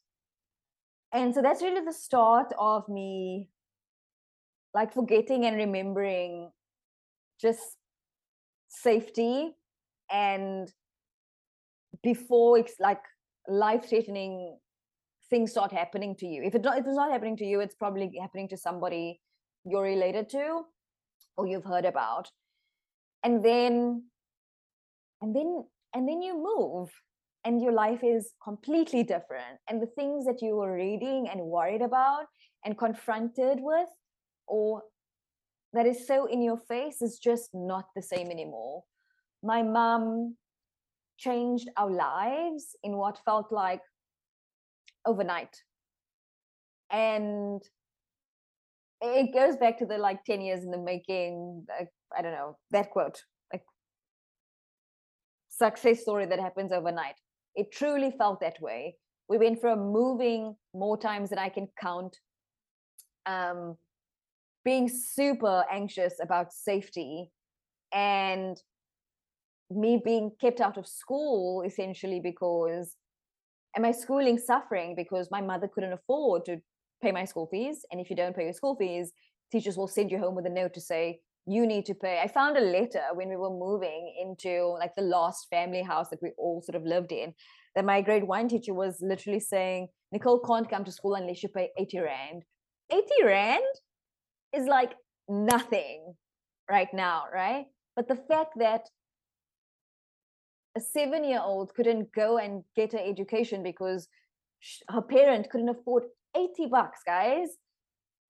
And 1.12 1.34
so 1.34 1.42
that's 1.42 1.62
really 1.62 1.84
the 1.84 1.92
start 1.92 2.52
of 2.58 2.88
me 2.88 3.48
like 4.72 4.94
forgetting 4.94 5.44
and 5.46 5.56
remembering 5.56 6.50
just 7.40 7.76
safety 8.68 9.56
and 10.12 10.72
before 12.02 12.58
it's 12.58 12.74
like 12.78 13.02
life 13.48 13.88
threatening 13.88 14.58
things 15.28 15.52
start 15.52 15.72
happening 15.72 16.14
to 16.16 16.26
you. 16.26 16.42
If 16.44 16.54
if 16.54 16.64
it's 16.64 16.96
not 16.96 17.10
happening 17.10 17.36
to 17.38 17.44
you, 17.44 17.60
it's 17.60 17.74
probably 17.74 18.12
happening 18.20 18.48
to 18.48 18.56
somebody 18.56 19.20
you're 19.64 19.82
related 19.82 20.28
to 20.30 20.62
or 21.36 21.46
you've 21.46 21.64
heard 21.64 21.84
about. 21.84 22.28
And 23.22 23.44
then 23.44 24.04
and 25.20 25.36
then 25.36 25.64
and 25.94 26.08
then 26.08 26.22
you 26.22 26.34
move 26.42 26.90
and 27.44 27.62
your 27.62 27.72
life 27.72 28.00
is 28.02 28.32
completely 28.42 29.02
different. 29.02 29.58
And 29.68 29.80
the 29.80 29.86
things 29.86 30.24
that 30.26 30.42
you 30.42 30.56
were 30.56 30.74
reading 30.74 31.28
and 31.30 31.40
worried 31.40 31.82
about 31.82 32.26
and 32.64 32.76
confronted 32.76 33.58
with 33.60 33.88
or 34.46 34.82
that 35.72 35.86
is 35.86 36.06
so 36.06 36.26
in 36.26 36.42
your 36.42 36.58
face 36.58 37.00
is 37.00 37.18
just 37.18 37.50
not 37.54 37.86
the 37.94 38.02
same 38.02 38.30
anymore. 38.30 38.82
My 39.42 39.62
mom 39.62 40.36
changed 41.18 41.68
our 41.76 41.90
lives 41.90 42.76
in 42.82 42.96
what 42.96 43.20
felt 43.24 43.52
like 43.52 43.82
overnight 45.06 45.56
and 46.90 47.62
it 49.00 49.32
goes 49.32 49.56
back 49.56 49.78
to 49.78 49.86
the 49.86 49.98
like 49.98 50.24
10 50.24 50.40
years 50.40 50.62
in 50.64 50.70
the 50.70 50.78
making 50.78 51.64
like, 51.68 51.88
i 52.16 52.22
don't 52.22 52.32
know 52.32 52.56
that 52.70 52.90
quote 52.90 53.22
like 53.52 53.62
success 55.48 56.00
story 56.00 56.26
that 56.26 56.40
happens 56.40 56.72
overnight. 56.72 57.14
It 57.54 57.72
truly 57.72 58.12
felt 58.16 58.40
that 58.40 58.60
way. 58.60 58.96
We 59.28 59.38
went 59.38 59.60
from 59.60 59.92
moving 59.92 60.56
more 60.74 60.98
times 60.98 61.30
than 61.30 61.38
i 61.38 61.48
can 61.48 61.68
count 61.80 62.16
um 63.26 63.76
being 64.64 64.88
super 64.88 65.64
anxious 65.70 66.14
about 66.22 66.52
safety 66.52 67.30
and 67.92 68.56
me 69.70 70.00
being 70.04 70.32
kept 70.40 70.60
out 70.60 70.76
of 70.76 70.86
school 70.86 71.62
essentially 71.62 72.20
because 72.20 72.96
and 73.74 73.82
my 73.82 73.92
schooling 73.92 74.38
suffering 74.38 74.94
because 74.96 75.28
my 75.30 75.40
mother 75.40 75.68
couldn't 75.72 75.92
afford 75.92 76.44
to 76.44 76.60
pay 77.02 77.12
my 77.12 77.24
school 77.24 77.48
fees 77.50 77.84
and 77.90 78.00
if 78.00 78.10
you 78.10 78.16
don't 78.16 78.36
pay 78.36 78.44
your 78.44 78.52
school 78.52 78.76
fees 78.76 79.12
teachers 79.50 79.76
will 79.76 79.88
send 79.88 80.10
you 80.10 80.18
home 80.18 80.34
with 80.34 80.46
a 80.46 80.50
note 80.50 80.74
to 80.74 80.80
say 80.80 81.20
you 81.46 81.66
need 81.66 81.86
to 81.86 81.94
pay. 81.94 82.20
I 82.22 82.28
found 82.28 82.56
a 82.56 82.60
letter 82.60 83.02
when 83.14 83.28
we 83.28 83.36
were 83.36 83.50
moving 83.50 84.14
into 84.20 84.76
like 84.78 84.94
the 84.94 85.02
last 85.02 85.48
family 85.50 85.82
house 85.82 86.08
that 86.10 86.22
we 86.22 86.32
all 86.38 86.62
sort 86.62 86.76
of 86.76 86.84
lived 86.84 87.12
in 87.12 87.34
that 87.74 87.84
my 87.84 88.00
grade 88.00 88.24
one 88.24 88.48
teacher 88.48 88.74
was 88.74 88.98
literally 89.00 89.40
saying 89.40 89.88
nicole 90.12 90.40
can't 90.40 90.68
come 90.68 90.84
to 90.84 90.92
school 90.92 91.14
unless 91.14 91.42
you 91.42 91.48
pay 91.48 91.70
80 91.78 91.98
rand. 92.00 92.42
80 92.92 93.04
rand 93.24 93.62
is 94.54 94.66
like 94.66 94.92
nothing 95.28 96.14
right 96.70 96.92
now 96.92 97.24
right? 97.32 97.66
But 97.96 98.08
the 98.08 98.16
fact 98.16 98.52
that 98.58 98.82
a 100.76 100.80
seven 100.80 101.24
year 101.24 101.40
old 101.42 101.74
couldn't 101.74 102.12
go 102.12 102.38
and 102.38 102.62
get 102.76 102.92
her 102.92 102.98
education 103.04 103.62
because 103.62 104.08
her 104.88 105.02
parent 105.02 105.50
couldn't 105.50 105.68
afford 105.68 106.04
80 106.36 106.66
bucks, 106.66 107.00
guys. 107.06 107.48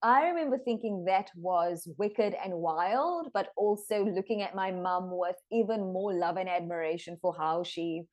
I 0.02 0.28
remember 0.28 0.58
thinking 0.58 1.04
that 1.06 1.30
was 1.36 1.86
wicked 1.98 2.34
and 2.42 2.54
wild, 2.54 3.28
but 3.34 3.48
also 3.56 4.04
looking 4.04 4.40
at 4.40 4.54
my 4.54 4.70
mum 4.70 5.10
with 5.12 5.36
even 5.52 5.92
more 5.92 6.14
love 6.14 6.36
and 6.38 6.48
admiration 6.48 7.18
for 7.20 7.34
how 7.36 7.62
she, 7.62 8.04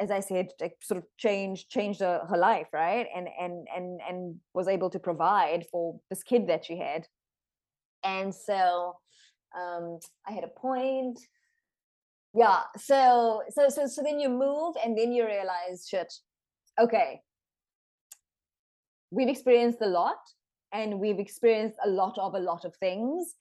as 0.00 0.10
I 0.10 0.20
said, 0.20 0.48
like 0.60 0.74
sort 0.82 0.98
of 0.98 1.04
changed 1.18 1.70
changed 1.70 2.00
her, 2.00 2.22
her 2.28 2.36
life, 2.36 2.66
right? 2.72 3.06
And 3.14 3.28
and 3.40 3.68
and 3.74 4.00
and 4.08 4.36
was 4.54 4.66
able 4.66 4.90
to 4.90 4.98
provide 4.98 5.66
for 5.70 6.00
this 6.10 6.24
kid 6.24 6.48
that 6.48 6.64
she 6.64 6.78
had. 6.78 7.06
And 8.02 8.34
so 8.34 8.96
um, 9.56 10.00
I 10.26 10.32
had 10.32 10.44
a 10.44 10.60
point 10.60 11.20
yeah 12.34 12.60
so 12.76 13.42
so 13.50 13.68
so 13.68 13.86
so 13.86 14.02
then 14.02 14.20
you 14.20 14.28
move 14.28 14.76
and 14.84 14.96
then 14.96 15.12
you 15.12 15.26
realize 15.26 15.86
shit 15.88 16.12
okay 16.80 17.20
we've 19.10 19.28
experienced 19.28 19.80
a 19.82 19.86
lot 19.86 20.18
and 20.72 20.98
we've 20.98 21.18
experienced 21.18 21.76
a 21.84 21.88
lot 21.88 22.16
of 22.18 22.34
a 22.34 22.38
lot 22.38 22.64
of 22.64 22.74
things. 22.76 23.34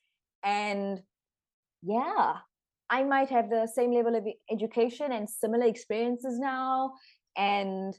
And 0.44 1.02
yeah 1.82 2.34
i 2.90 3.02
might 3.06 3.30
have 3.30 3.50
the 3.50 3.66
same 3.74 3.90
level 3.94 4.14
of 4.14 4.28
education 4.52 5.14
and 5.14 5.30
similar 5.30 5.66
experiences 5.66 6.38
now 6.38 6.92
and 7.38 7.98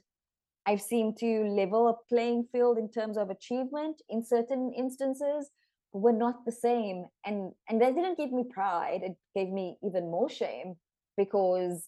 i've 0.67 0.79
seemed 0.79 1.17
to 1.17 1.47
level 1.47 1.87
a 1.87 2.13
playing 2.13 2.45
field 2.51 2.77
in 2.77 2.87
terms 2.91 3.17
of 3.17 3.31
achievement 3.31 3.99
in 4.09 4.23
certain 4.23 4.71
instances 4.77 5.49
were 5.93 6.13
not 6.13 6.45
the 6.45 6.51
same. 6.51 7.05
And 7.25 7.51
and 7.69 7.81
that 7.81 7.95
didn't 7.95 8.17
give 8.17 8.31
me 8.31 8.45
pride. 8.49 9.01
It 9.03 9.15
gave 9.35 9.49
me 9.49 9.77
even 9.83 10.09
more 10.09 10.29
shame 10.29 10.75
because 11.17 11.87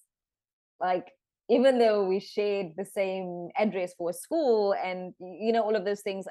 like 0.79 1.11
even 1.53 1.77
though 1.77 2.03
we 2.03 2.19
shared 2.19 2.67
the 2.77 2.85
same 2.85 3.49
address 3.57 3.93
for 3.97 4.11
school 4.11 4.73
and 4.83 5.13
you 5.19 5.51
know 5.53 5.61
all 5.61 5.75
of 5.75 5.85
those 5.85 6.01
things 6.01 6.25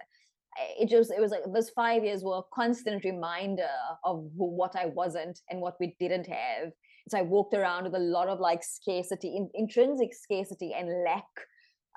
it 0.79 0.89
just 0.89 1.11
it 1.11 1.21
was 1.21 1.31
like 1.31 1.43
those 1.55 1.71
five 1.71 2.05
years 2.05 2.23
were 2.23 2.39
a 2.39 2.55
constant 2.55 3.05
reminder 3.05 3.75
of 4.05 4.25
what 4.37 4.75
i 4.77 4.87
wasn't 4.87 5.39
and 5.49 5.61
what 5.61 5.77
we 5.81 5.97
didn't 5.99 6.27
have. 6.27 6.71
So 7.09 7.19
i 7.19 7.23
walked 7.23 7.55
around 7.55 7.85
with 7.85 7.95
a 7.95 8.07
lot 8.17 8.29
of 8.29 8.41
like 8.41 8.63
scarcity 8.63 9.37
in, 9.37 9.49
intrinsic 9.55 10.15
scarcity 10.15 10.73
and 10.79 10.89
lack 11.05 11.31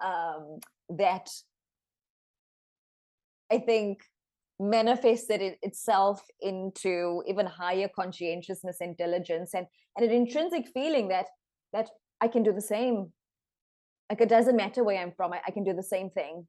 um 0.03 0.59
that 0.97 1.29
i 3.51 3.57
think 3.57 3.99
manifested 4.59 5.41
it 5.41 5.57
itself 5.63 6.21
into 6.41 7.21
even 7.27 7.45
higher 7.45 7.89
conscientiousness 7.93 8.77
and 8.79 8.95
diligence 8.97 9.53
and 9.53 9.67
and 9.97 10.05
an 10.09 10.15
intrinsic 10.15 10.65
feeling 10.73 11.09
that 11.09 11.25
that 11.73 11.89
i 12.25 12.27
can 12.27 12.43
do 12.43 12.53
the 12.53 12.69
same. 12.75 12.97
Like 14.09 14.21
it 14.21 14.29
doesn't 14.29 14.61
matter 14.63 14.83
where 14.83 15.01
i'm 15.01 15.13
from 15.17 15.33
i, 15.33 15.39
I 15.47 15.51
can 15.51 15.63
do 15.63 15.73
the 15.73 15.89
same 15.95 16.09
thing. 16.09 16.47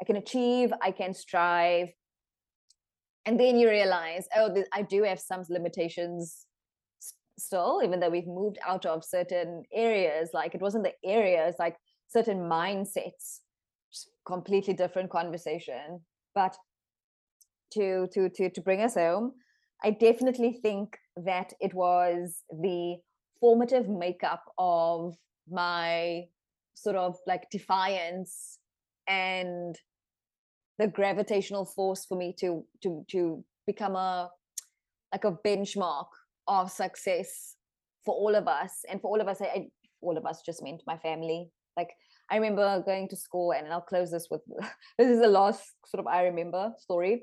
I 0.00 0.04
can 0.08 0.16
achieve 0.16 0.72
i 0.88 0.90
can 1.00 1.12
strive. 1.14 1.88
And 3.26 3.40
then 3.40 3.58
you 3.58 3.68
realize 3.68 4.24
oh 4.36 4.48
this, 4.54 4.68
i 4.72 4.82
do 4.82 5.02
have 5.10 5.20
some 5.30 5.42
limitations 5.58 6.46
still 7.38 7.82
even 7.84 8.00
though 8.00 8.14
we've 8.16 8.34
moved 8.40 8.58
out 8.66 8.86
of 8.86 9.04
certain 9.04 9.62
areas 9.86 10.30
like 10.32 10.54
it 10.54 10.62
wasn't 10.66 10.84
the 10.84 10.94
areas 11.18 11.54
like 11.58 11.76
certain 12.08 12.38
mindsets 12.38 13.40
completely 14.26 14.74
different 14.74 15.10
conversation. 15.10 16.00
But 16.34 16.56
to 17.72 18.06
to 18.14 18.28
to 18.36 18.50
to 18.50 18.60
bring 18.60 18.80
us 18.80 18.94
home 18.94 19.32
i 19.82 19.90
definitely 19.90 20.52
think 20.66 20.96
that 21.30 21.52
it 21.60 21.74
was 21.74 22.44
the 22.50 22.96
formative 23.40 23.88
makeup 23.88 24.44
of 24.58 25.16
my 25.48 26.24
sort 26.74 26.96
of 26.96 27.16
like 27.26 27.48
defiance 27.50 28.58
and 29.08 29.76
the 30.78 30.86
gravitational 30.86 31.64
force 31.64 32.04
for 32.04 32.16
me 32.16 32.34
to 32.38 32.64
to 32.82 33.04
to 33.10 33.44
become 33.66 33.96
a 33.96 34.30
like 35.12 35.24
a 35.24 35.32
benchmark 35.46 36.06
of 36.48 36.70
success 36.70 37.56
for 38.04 38.14
all 38.14 38.34
of 38.34 38.46
us. 38.46 38.84
And 38.88 39.00
for 39.00 39.08
all 39.08 39.20
of 39.20 39.28
us 39.28 39.40
I, 39.40 39.46
I 39.46 39.66
all 40.00 40.16
of 40.16 40.26
us 40.26 40.42
just 40.44 40.62
meant 40.62 40.82
my 40.86 40.98
family. 40.98 41.50
Like 41.76 41.90
i 42.30 42.36
remember 42.36 42.82
going 42.84 43.08
to 43.08 43.16
school 43.16 43.52
and 43.52 43.72
i'll 43.72 43.80
close 43.80 44.10
this 44.10 44.26
with 44.30 44.40
this 44.98 45.08
is 45.08 45.20
the 45.20 45.28
last 45.28 45.62
sort 45.86 46.00
of 46.00 46.06
i 46.06 46.24
remember 46.24 46.72
story. 46.78 47.22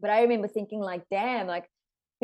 But 0.00 0.10
i 0.10 0.22
remember 0.22 0.48
thinking 0.48 0.80
like 0.80 1.04
damn 1.10 1.46
like 1.46 1.68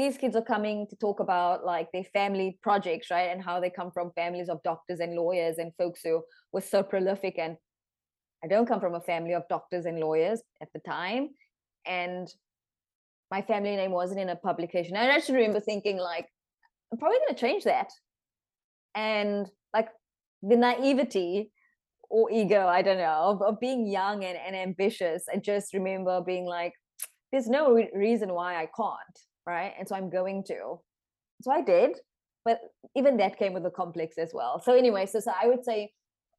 these 0.01 0.17
kids 0.17 0.37
are 0.37 0.43
coming 0.43 0.87
to 0.89 0.97
talk 0.97 1.21
about 1.21 1.65
like 1.65 1.89
their 1.93 2.05
family 2.05 2.59
projects 2.63 3.11
right 3.11 3.31
and 3.31 3.43
how 3.43 3.61
they 3.61 3.71
come 3.71 3.91
from 3.91 4.11
families 4.15 4.49
of 4.49 4.63
doctors 4.63 5.01
and 5.01 5.15
lawyers 5.15 5.59
and 5.59 5.73
folks 5.77 6.01
who 6.03 6.23
were 6.53 6.61
so 6.61 6.83
prolific 6.83 7.39
and 7.39 7.57
i 8.45 8.47
don't 8.47 8.67
come 8.67 8.81
from 8.81 8.95
a 8.95 9.01
family 9.01 9.35
of 9.35 9.43
doctors 9.49 9.85
and 9.87 9.99
lawyers 9.99 10.43
at 10.63 10.69
the 10.75 10.81
time 10.81 11.29
and 11.87 12.29
my 13.31 13.43
family 13.43 13.77
name 13.77 13.93
wasn't 13.93 14.19
in 14.19 14.31
a 14.31 14.37
publication 14.37 14.97
and 14.97 15.11
i 15.11 15.17
just 15.17 15.29
remember 15.29 15.61
thinking 15.61 15.99
like 15.99 16.27
I'm 16.93 16.99
probably 16.99 17.19
going 17.19 17.35
to 17.35 17.41
change 17.41 17.65
that. 17.65 17.91
And 18.95 19.47
like 19.73 19.89
the 20.43 20.57
naivety 20.57 21.53
or 22.09 22.31
ego, 22.31 22.67
I 22.67 22.83
don't 22.83 22.99
know, 22.99 23.39
of, 23.39 23.43
of 23.43 23.61
being 23.61 23.87
young 23.87 24.25
and, 24.25 24.37
and 24.37 24.57
ambitious. 24.57 25.25
I 25.33 25.37
just 25.37 25.73
remember 25.73 26.21
being 26.21 26.47
like, 26.47 26.73
there's 27.31 27.47
no 27.47 27.73
re- 27.73 27.91
reason 27.95 28.35
why 28.35 28.57
I 28.57 28.69
can't, 28.77 29.19
right? 29.51 29.73
And 29.79 29.87
so 29.87 29.97
I'm 29.97 30.11
going 30.11 30.45
to. 30.45 30.81
So 31.43 31.51
I 31.51 31.63
did, 31.63 31.97
but 32.45 32.61
even 32.97 33.17
that 33.19 33.39
came 33.39 33.53
with 33.53 33.67
a 33.67 33.71
complex 33.71 34.17
as 34.19 34.31
well. 34.33 34.61
So 34.65 34.75
anyway, 34.75 35.07
so, 35.07 35.21
so 35.21 35.33
I 35.43 35.47
would 35.47 35.65
say 35.65 35.93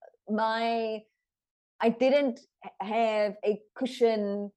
uh, 0.04 0.34
my 0.34 1.00
I 1.84 1.90
didn't 1.90 2.40
have 2.80 3.34
a 3.44 3.60
cushion 3.76 4.52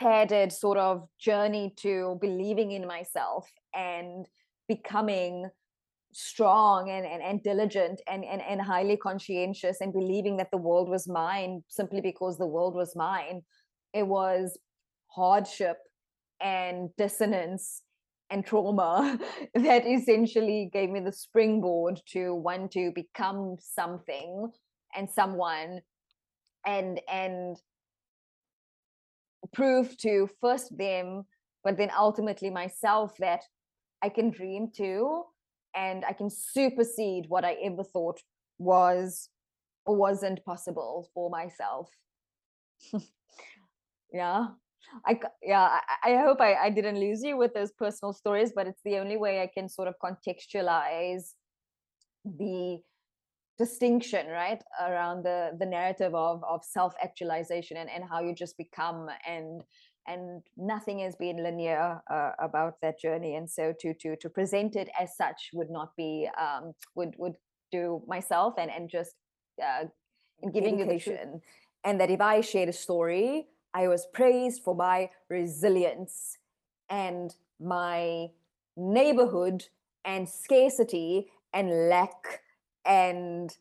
padded 0.00 0.50
sort 0.50 0.78
of 0.78 1.06
journey 1.20 1.72
to 1.78 2.18
believing 2.20 2.72
in 2.72 2.86
myself 2.86 3.48
and 3.72 4.26
becoming 4.68 5.48
strong 6.12 6.90
and, 6.90 7.06
and, 7.06 7.22
and 7.22 7.42
diligent 7.42 8.00
and, 8.08 8.24
and, 8.24 8.42
and 8.42 8.60
highly 8.60 8.96
conscientious 8.96 9.80
and 9.80 9.92
believing 9.92 10.36
that 10.36 10.50
the 10.50 10.58
world 10.58 10.88
was 10.88 11.08
mine 11.08 11.62
simply 11.68 12.00
because 12.00 12.36
the 12.36 12.46
world 12.46 12.74
was 12.74 12.96
mine. 12.96 13.42
It 13.94 14.06
was 14.06 14.58
hardship 15.14 15.76
and 16.42 16.90
dissonance 16.96 17.82
and 18.30 18.44
trauma 18.44 19.18
that 19.54 19.86
essentially 19.86 20.70
gave 20.72 20.90
me 20.90 21.00
the 21.00 21.12
springboard 21.12 22.00
to 22.06 22.34
want 22.34 22.70
to 22.72 22.90
become 22.94 23.56
something 23.60 24.50
and 24.94 25.10
someone 25.10 25.80
and 26.66 27.00
and 27.10 27.56
prove 29.52 29.96
to 29.98 30.28
first 30.40 30.76
them 30.78 31.24
but 31.64 31.76
then 31.76 31.90
ultimately 31.98 32.50
myself 32.50 33.16
that 33.18 33.42
i 34.02 34.08
can 34.08 34.30
dream 34.30 34.68
too 34.74 35.24
and 35.74 36.04
i 36.04 36.12
can 36.12 36.30
supersede 36.30 37.24
what 37.28 37.44
i 37.44 37.52
ever 37.64 37.84
thought 37.84 38.20
was 38.58 39.28
or 39.84 39.96
wasn't 39.96 40.44
possible 40.44 41.08
for 41.14 41.30
myself. 41.30 41.90
Yeah 44.14 44.48
i 45.06 45.18
yeah 45.42 45.80
i, 46.04 46.12
I 46.12 46.16
hope 46.16 46.40
I, 46.40 46.54
I 46.54 46.70
didn't 46.70 46.98
lose 46.98 47.22
you 47.22 47.36
with 47.36 47.54
those 47.54 47.72
personal 47.72 48.12
stories 48.12 48.52
but 48.54 48.66
it's 48.66 48.82
the 48.84 48.98
only 48.98 49.16
way 49.16 49.42
i 49.42 49.50
can 49.52 49.68
sort 49.68 49.88
of 49.88 49.94
contextualize 50.02 51.32
the 52.24 52.78
distinction 53.58 54.26
right 54.28 54.62
around 54.80 55.24
the 55.24 55.50
the 55.58 55.66
narrative 55.66 56.14
of 56.14 56.42
of 56.44 56.64
self 56.64 56.94
actualization 57.02 57.76
and 57.76 57.90
and 57.90 58.04
how 58.08 58.20
you 58.20 58.34
just 58.34 58.56
become 58.56 59.08
and 59.28 59.62
and 60.08 60.42
nothing 60.56 60.98
has 61.00 61.14
been 61.16 61.42
linear 61.42 62.00
uh, 62.10 62.32
about 62.40 62.74
that 62.82 62.98
journey 62.98 63.36
and 63.36 63.48
so 63.48 63.72
to 63.78 63.94
to 63.94 64.16
to 64.16 64.28
present 64.28 64.74
it 64.74 64.88
as 64.98 65.16
such 65.16 65.50
would 65.52 65.70
not 65.70 65.94
be 65.96 66.28
um 66.40 66.72
would 66.94 67.14
would 67.18 67.36
do 67.70 68.02
myself 68.06 68.54
and 68.58 68.70
and 68.70 68.90
just 68.90 69.14
uh, 69.62 69.84
in 70.42 70.50
giving 70.50 70.78
you 70.78 70.84
the 70.84 70.92
vision 70.92 71.40
and 71.84 72.00
that 72.00 72.10
if 72.10 72.20
i 72.20 72.40
shared 72.40 72.68
a 72.68 72.72
story 72.72 73.46
i 73.74 73.88
was 73.88 74.06
praised 74.12 74.62
for 74.62 74.74
my 74.74 75.08
resilience 75.28 76.38
and 76.88 77.36
my 77.60 78.28
neighborhood 78.76 79.64
and 80.04 80.28
scarcity 80.28 81.28
and 81.52 81.88
lack 81.88 82.42
and 82.84 83.56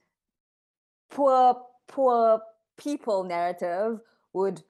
poor 1.09 1.61
poor 1.87 2.41
people 2.77 3.23
narrative 3.23 3.99
would 4.33 4.63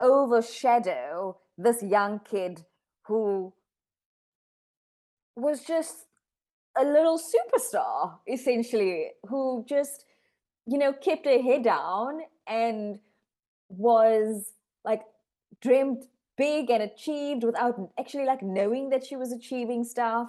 overshadow 0.00 1.36
this 1.56 1.82
young 1.82 2.20
kid 2.20 2.64
who 3.02 3.52
was 5.36 5.64
just 5.64 6.06
a 6.76 6.84
little 6.84 7.18
superstar 7.18 8.18
essentially 8.28 9.08
who 9.28 9.64
just 9.68 10.04
you 10.66 10.78
know 10.78 10.92
kept 10.92 11.26
her 11.26 11.42
head 11.42 11.64
down 11.64 12.20
and 12.46 13.00
was 13.68 14.52
like 14.84 15.02
dreamed 15.60 16.04
big 16.36 16.70
and 16.70 16.82
achieved 16.82 17.44
without 17.44 17.90
actually 17.98 18.24
like 18.24 18.42
knowing 18.42 18.90
that 18.90 19.04
she 19.04 19.16
was 19.16 19.32
achieving 19.32 19.84
stuff 19.84 20.28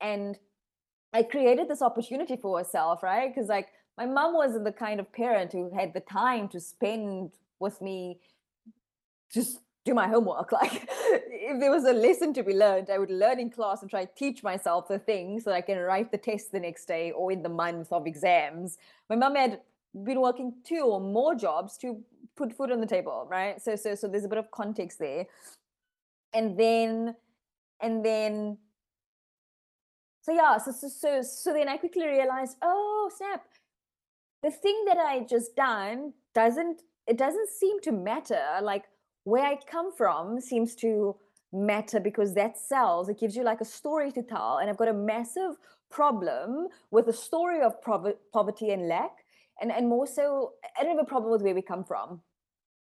and 0.00 0.38
I 1.12 1.22
created 1.22 1.68
this 1.68 1.82
opportunity 1.82 2.36
for 2.36 2.58
herself, 2.58 3.02
right? 3.02 3.34
Because 3.34 3.48
like 3.48 3.68
my 3.98 4.06
mom 4.06 4.34
wasn't 4.34 4.64
the 4.64 4.72
kind 4.72 5.00
of 5.00 5.12
parent 5.12 5.52
who 5.52 5.70
had 5.74 5.92
the 5.92 6.00
time 6.00 6.48
to 6.48 6.60
spend 6.60 7.32
with 7.58 7.80
me 7.80 8.20
just 9.32 9.60
do 9.84 9.94
my 9.94 10.08
homework. 10.08 10.52
Like 10.60 10.88
if 11.52 11.58
there 11.58 11.70
was 11.70 11.84
a 11.84 11.92
lesson 11.92 12.32
to 12.34 12.42
be 12.42 12.54
learned, 12.54 12.90
I 12.90 12.98
would 12.98 13.10
learn 13.10 13.40
in 13.40 13.50
class 13.50 13.82
and 13.82 13.90
try 13.90 14.04
to 14.04 14.14
teach 14.14 14.42
myself 14.42 14.88
the 14.88 14.98
thing 14.98 15.40
so 15.40 15.52
I 15.52 15.62
can 15.62 15.78
write 15.78 16.12
the 16.12 16.18
test 16.18 16.52
the 16.52 16.60
next 16.60 16.86
day 16.86 17.10
or 17.10 17.32
in 17.32 17.42
the 17.42 17.48
month 17.48 17.88
of 17.90 18.06
exams. 18.06 18.78
My 19.08 19.16
mom 19.16 19.34
had 19.34 19.60
been 19.94 20.20
working 20.20 20.54
two 20.64 20.80
or 20.80 21.00
more 21.00 21.34
jobs 21.34 21.76
to 21.78 22.00
put 22.36 22.56
food 22.56 22.70
on 22.70 22.80
the 22.80 22.86
table, 22.86 23.26
right? 23.30 23.60
So 23.60 23.76
so 23.76 23.94
so 23.94 24.08
there's 24.08 24.24
a 24.24 24.28
bit 24.28 24.38
of 24.38 24.50
context 24.50 24.98
there. 24.98 25.26
And 26.32 26.58
then 26.58 27.16
and 27.80 28.04
then 28.04 28.58
so 30.22 30.32
yeah 30.32 30.58
so, 30.58 30.70
so 30.70 30.88
so 30.88 31.22
so 31.22 31.52
then 31.52 31.68
i 31.68 31.76
quickly 31.76 32.06
realized 32.06 32.56
oh 32.62 33.10
snap. 33.16 33.44
The 34.42 34.50
thing 34.50 34.84
that 34.86 34.98
i 34.98 35.20
just 35.20 35.56
done 35.56 36.12
doesn't 36.34 36.82
it 37.06 37.18
doesn't 37.18 37.48
seem 37.48 37.80
to 37.80 37.92
matter. 37.92 38.44
Like 38.62 38.84
where 39.24 39.44
i 39.44 39.56
come 39.66 39.92
from 39.96 40.40
seems 40.40 40.74
to 40.76 41.16
matter 41.52 41.98
because 41.98 42.34
that 42.34 42.56
sells. 42.56 43.08
It 43.08 43.18
gives 43.18 43.34
you 43.34 43.42
like 43.42 43.60
a 43.60 43.64
story 43.64 44.12
to 44.12 44.22
tell. 44.22 44.58
And 44.58 44.70
i've 44.70 44.76
got 44.76 44.88
a 44.88 44.94
massive 44.94 45.56
problem 45.90 46.68
with 46.92 47.06
the 47.06 47.12
story 47.12 47.60
of 47.60 47.74
poverty 48.32 48.70
and 48.70 48.86
lack 48.86 49.24
and 49.60 49.70
and 49.70 49.88
more 49.88 50.06
so 50.06 50.52
i 50.78 50.82
don't 50.82 50.96
have 50.96 51.04
a 51.04 51.08
problem 51.08 51.30
with 51.30 51.42
where 51.42 51.54
we 51.54 51.62
come 51.62 51.84
from 51.84 52.20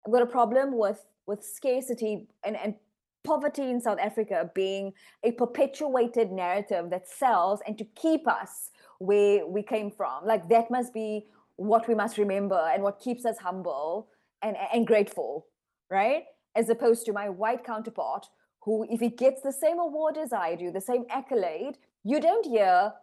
i've 0.06 0.14
got 0.14 0.22
a 0.22 0.28
problem 0.28 0.78
with 0.78 1.06
with 1.26 1.44
scarcity 1.44 2.28
and 2.44 2.56
and 2.58 2.76
poverty 3.24 3.70
in 3.70 3.80
South 3.80 4.00
Africa 4.00 4.52
being 4.54 4.94
a 5.24 5.32
perpetuated 5.32 6.32
narrative 6.32 6.90
that 6.90 7.08
sells 7.08 7.62
and 7.66 7.78
to 7.78 7.86
keep 7.96 8.28
us 8.28 8.72
where 9.00 9.46
we 9.48 9.64
came 9.64 9.90
from. 9.90 10.26
Like 10.26 10.50
that 10.50 10.70
must 10.70 10.94
be 10.94 11.28
what 11.56 11.88
we 11.88 11.96
must 11.96 12.18
remember 12.18 12.70
and 12.74 12.84
what 12.84 13.00
keeps 13.00 13.26
us 13.26 13.38
humble 13.38 14.10
and, 14.42 14.58
and 14.74 14.86
grateful, 14.86 15.48
right? 15.90 16.26
As 16.56 16.70
opposed 16.70 17.06
to 17.06 17.14
my 17.14 17.30
white 17.30 17.64
counterpart, 17.64 18.28
who, 18.62 18.86
if 18.90 19.00
he 19.00 19.10
gets 19.10 19.42
the 19.42 19.52
same 19.52 19.80
award 19.80 20.18
as 20.18 20.34
I 20.34 20.56
do, 20.56 20.72
the 20.72 20.82
same 20.82 21.06
accolade, 21.10 21.78
you 22.04 22.20
don't 22.20 22.46
hear 22.46 22.94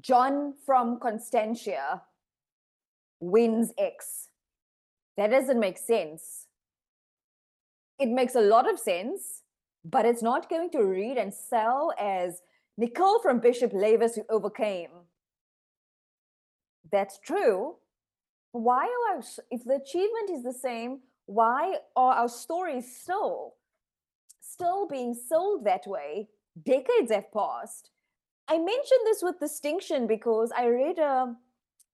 John 0.00 0.54
from 0.64 0.98
Constantia 0.98 2.02
wins 3.20 3.72
X. 3.78 4.28
That 5.16 5.30
doesn't 5.30 5.58
make 5.58 5.78
sense 5.78 6.46
it 7.98 8.08
makes 8.08 8.34
a 8.34 8.40
lot 8.40 8.70
of 8.70 8.78
sense, 8.78 9.42
but 9.84 10.04
it's 10.04 10.22
not 10.22 10.50
going 10.50 10.70
to 10.70 10.84
read 10.84 11.16
and 11.16 11.32
sell 11.32 11.92
as 11.98 12.42
Nicole 12.76 13.20
from 13.20 13.40
Bishop 13.40 13.72
Lavis 13.72 14.16
who 14.16 14.24
overcame. 14.28 14.90
That's 16.92 17.18
true. 17.18 17.76
Why 18.52 18.84
are 18.84 19.16
our, 19.16 19.22
if 19.50 19.64
the 19.64 19.74
achievement 19.74 20.30
is 20.30 20.42
the 20.42 20.52
same, 20.52 21.00
why 21.26 21.76
are 21.96 22.14
our 22.14 22.28
stories 22.28 22.96
still 23.00 23.54
still 24.40 24.86
being 24.86 25.12
sold 25.12 25.64
that 25.64 25.86
way? 25.86 26.28
Decades 26.64 27.10
have 27.10 27.32
passed. 27.32 27.90
I 28.48 28.58
mentioned 28.58 29.00
this 29.04 29.22
with 29.22 29.40
distinction 29.40 30.06
because 30.06 30.52
I 30.56 30.66
read 30.66 30.98
a, 30.98 31.34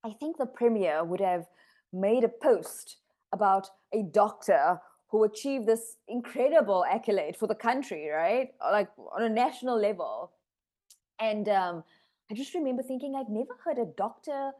I 0.04 0.10
think 0.10 0.36
the 0.36 0.46
premier 0.46 1.04
would 1.04 1.20
have 1.20 1.46
made 1.92 2.24
a 2.24 2.28
post 2.28 2.96
about 3.32 3.68
a 3.92 4.02
doctor 4.02 4.80
who 5.08 5.24
achieved 5.24 5.66
this 5.66 5.96
incredible 6.08 6.84
accolade 6.90 7.36
for 7.36 7.46
the 7.46 7.54
country, 7.54 8.08
right? 8.08 8.48
Like 8.60 8.88
on 9.14 9.22
a 9.22 9.28
national 9.28 9.78
level. 9.78 10.32
And 11.20 11.48
um, 11.48 11.84
I 12.30 12.34
just 12.34 12.54
remember 12.54 12.82
thinking, 12.82 13.14
I've 13.14 13.28
never 13.28 13.54
heard 13.64 13.78
a 13.78 13.86
doctor 13.96 14.52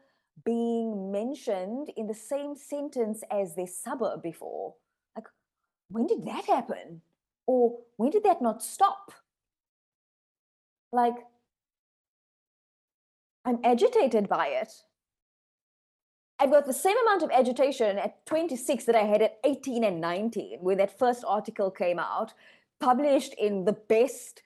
being 0.45 1.11
mentioned 1.11 1.89
in 1.97 2.07
the 2.07 2.13
same 2.13 2.55
sentence 2.55 3.23
as 3.31 3.55
their 3.55 3.67
suburb 3.67 4.21
before. 4.21 4.75
Like, 5.15 5.25
when 5.89 6.07
did 6.07 6.25
that 6.25 6.45
happen? 6.45 7.01
Or 7.47 7.79
when 7.97 8.11
did 8.11 8.23
that 8.23 8.41
not 8.41 8.63
stop? 8.63 9.11
Like, 10.91 11.15
I'm 13.43 13.59
agitated 13.63 14.29
by 14.29 14.47
it. 14.47 14.71
I've 16.39 16.51
got 16.51 16.65
the 16.65 16.73
same 16.73 16.97
amount 17.03 17.23
of 17.23 17.31
agitation 17.31 17.97
at 17.97 18.25
26 18.25 18.85
that 18.85 18.95
I 18.95 19.03
had 19.03 19.21
at 19.21 19.37
18 19.45 19.83
and 19.83 20.01
19 20.01 20.59
when 20.61 20.77
that 20.77 20.97
first 20.97 21.23
article 21.27 21.71
came 21.71 21.99
out, 21.99 22.33
published 22.79 23.33
in 23.35 23.65
the 23.65 23.73
best 23.73 24.41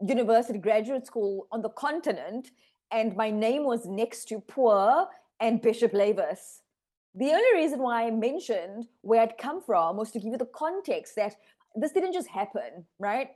university 0.00 0.58
graduate 0.58 1.06
school 1.06 1.46
on 1.52 1.62
the 1.62 1.68
continent, 1.70 2.50
and 2.90 3.16
my 3.16 3.30
name 3.30 3.64
was 3.64 3.86
next 3.86 4.26
to 4.26 4.40
Poor 4.40 5.08
and 5.40 5.60
Bishop 5.60 5.92
Lavis. 5.92 6.60
The 7.14 7.30
only 7.30 7.54
reason 7.54 7.80
why 7.80 8.06
I 8.06 8.10
mentioned 8.10 8.88
where 9.02 9.22
I'd 9.22 9.38
come 9.38 9.60
from 9.60 9.96
was 9.96 10.10
to 10.12 10.18
give 10.18 10.32
you 10.32 10.38
the 10.38 10.46
context 10.46 11.14
that 11.16 11.36
this 11.76 11.92
didn't 11.92 12.12
just 12.12 12.28
happen, 12.28 12.86
right? 12.98 13.30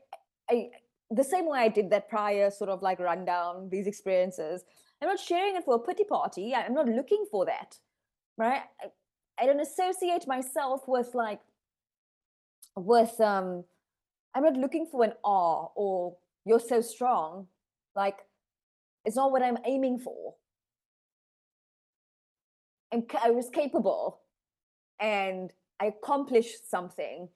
I 0.50 0.70
the 1.10 1.24
same 1.24 1.46
way 1.46 1.60
I 1.60 1.68
did 1.68 1.90
that 1.90 2.08
prior 2.08 2.50
sort 2.50 2.70
of 2.70 2.82
like 2.82 3.00
rundown 3.00 3.68
these 3.70 3.86
experiences. 3.86 4.64
I'm 5.00 5.08
not 5.08 5.18
sharing 5.18 5.56
it 5.56 5.64
for 5.64 5.76
a 5.76 5.78
pity 5.78 6.04
party. 6.04 6.54
I'm 6.54 6.74
not 6.74 6.86
looking 6.86 7.24
for 7.30 7.46
that, 7.46 7.78
right? 8.38 8.62
I, 8.80 9.42
I 9.42 9.46
don't 9.46 9.60
associate 9.60 10.26
myself 10.26 10.82
with 10.86 11.14
like 11.14 11.40
with 12.76 13.20
um 13.20 13.64
I'm 14.34 14.44
not 14.44 14.56
looking 14.56 14.86
for 14.86 15.04
an 15.04 15.12
r 15.24 15.70
or 15.74 16.16
you're 16.44 16.60
so 16.60 16.80
strong. 16.80 17.48
Like 17.94 18.18
it's 19.04 19.16
not 19.16 19.32
what 19.32 19.42
I'm 19.42 19.58
aiming 19.66 19.98
for. 19.98 20.34
And 22.90 23.04
I 23.22 23.30
was 23.30 23.50
capable 23.50 24.20
and 24.98 25.52
I 25.78 25.86
accomplished 25.86 26.70
something 26.70 27.28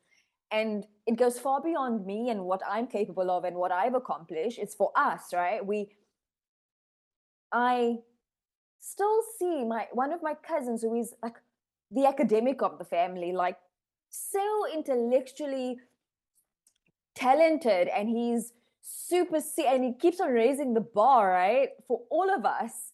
and 0.53 0.87
it 1.07 1.17
goes 1.17 1.39
far 1.39 1.61
beyond 1.61 2.07
me 2.07 2.29
and 2.29 2.45
what 2.45 2.61
i'm 2.69 2.87
capable 2.87 3.31
of 3.31 3.45
and 3.45 3.57
what 3.57 3.73
i've 3.73 3.95
accomplished 3.95 4.59
it's 4.59 4.75
for 4.75 4.93
us 4.95 5.33
right 5.33 5.65
we 5.65 5.89
i 7.51 7.97
still 8.83 9.23
see 9.39 9.65
my 9.65 9.87
one 9.93 10.13
of 10.13 10.23
my 10.23 10.35
cousins 10.35 10.83
who 10.83 10.95
is 10.95 11.15
like 11.23 11.37
the 11.93 12.05
academic 12.05 12.63
of 12.63 12.79
the 12.79 12.85
family 12.85 13.33
like 13.33 13.57
so 14.11 14.67
intellectually 14.75 15.79
talented 17.15 17.87
and 17.89 18.09
he's 18.09 18.53
super 18.83 19.39
and 19.67 19.85
he 19.85 19.93
keeps 19.93 20.21
on 20.21 20.31
raising 20.31 20.75
the 20.75 20.81
bar 20.81 21.31
right 21.31 21.69
for 21.87 22.01
all 22.11 22.29
of 22.35 22.45
us 22.45 22.93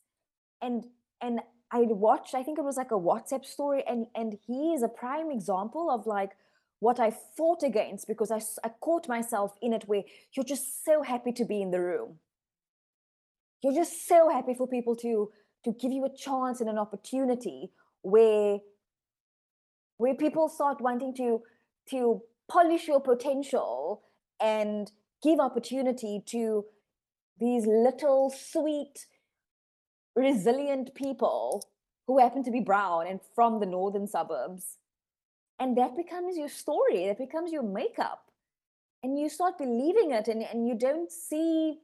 and 0.60 0.84
and 1.22 1.40
i 1.72 1.78
watched 1.78 2.34
i 2.34 2.42
think 2.42 2.58
it 2.58 2.64
was 2.64 2.76
like 2.76 2.90
a 2.90 3.02
whatsapp 3.08 3.44
story 3.46 3.82
and 3.88 4.06
and 4.14 4.36
he 4.46 4.74
is 4.74 4.82
a 4.82 4.88
prime 4.88 5.30
example 5.30 5.90
of 5.90 6.06
like 6.06 6.32
what 6.80 7.00
I 7.00 7.10
fought 7.36 7.64
against 7.64 8.06
because 8.06 8.30
I, 8.30 8.40
I 8.62 8.70
caught 8.80 9.08
myself 9.08 9.52
in 9.60 9.72
it 9.72 9.88
where 9.88 10.04
you're 10.32 10.44
just 10.44 10.84
so 10.84 11.02
happy 11.02 11.32
to 11.32 11.44
be 11.44 11.60
in 11.60 11.72
the 11.72 11.80
room. 11.80 12.18
You're 13.62 13.74
just 13.74 14.06
so 14.06 14.28
happy 14.28 14.54
for 14.54 14.68
people 14.68 14.94
to 14.96 15.32
to 15.72 15.78
give 15.78 15.92
you 15.92 16.04
a 16.04 16.16
chance 16.16 16.60
and 16.60 16.70
an 16.70 16.78
opportunity 16.78 17.70
where 18.02 18.58
where 19.98 20.14
people 20.14 20.48
start 20.48 20.80
wanting 20.80 21.14
to 21.14 21.42
to 21.90 22.22
polish 22.48 22.86
your 22.86 23.00
potential 23.00 24.02
and 24.40 24.90
give 25.22 25.40
opportunity 25.40 26.22
to 26.26 26.64
these 27.40 27.66
little 27.66 28.30
sweet 28.30 29.06
resilient 30.16 30.94
people 30.94 31.62
who 32.06 32.18
happen 32.18 32.42
to 32.42 32.50
be 32.50 32.60
brown 32.60 33.06
and 33.06 33.20
from 33.34 33.60
the 33.60 33.66
northern 33.66 34.06
suburbs. 34.06 34.78
And 35.60 35.76
that 35.76 35.96
becomes 35.96 36.36
your 36.36 36.48
story 36.48 37.06
that 37.06 37.18
becomes 37.18 37.52
your 37.52 37.62
makeup. 37.62 38.24
And 39.02 39.18
you 39.18 39.28
start 39.28 39.58
believing 39.58 40.12
it 40.12 40.28
and, 40.28 40.42
and 40.42 40.66
you 40.66 40.74
don't 40.74 41.10
see 41.10 41.78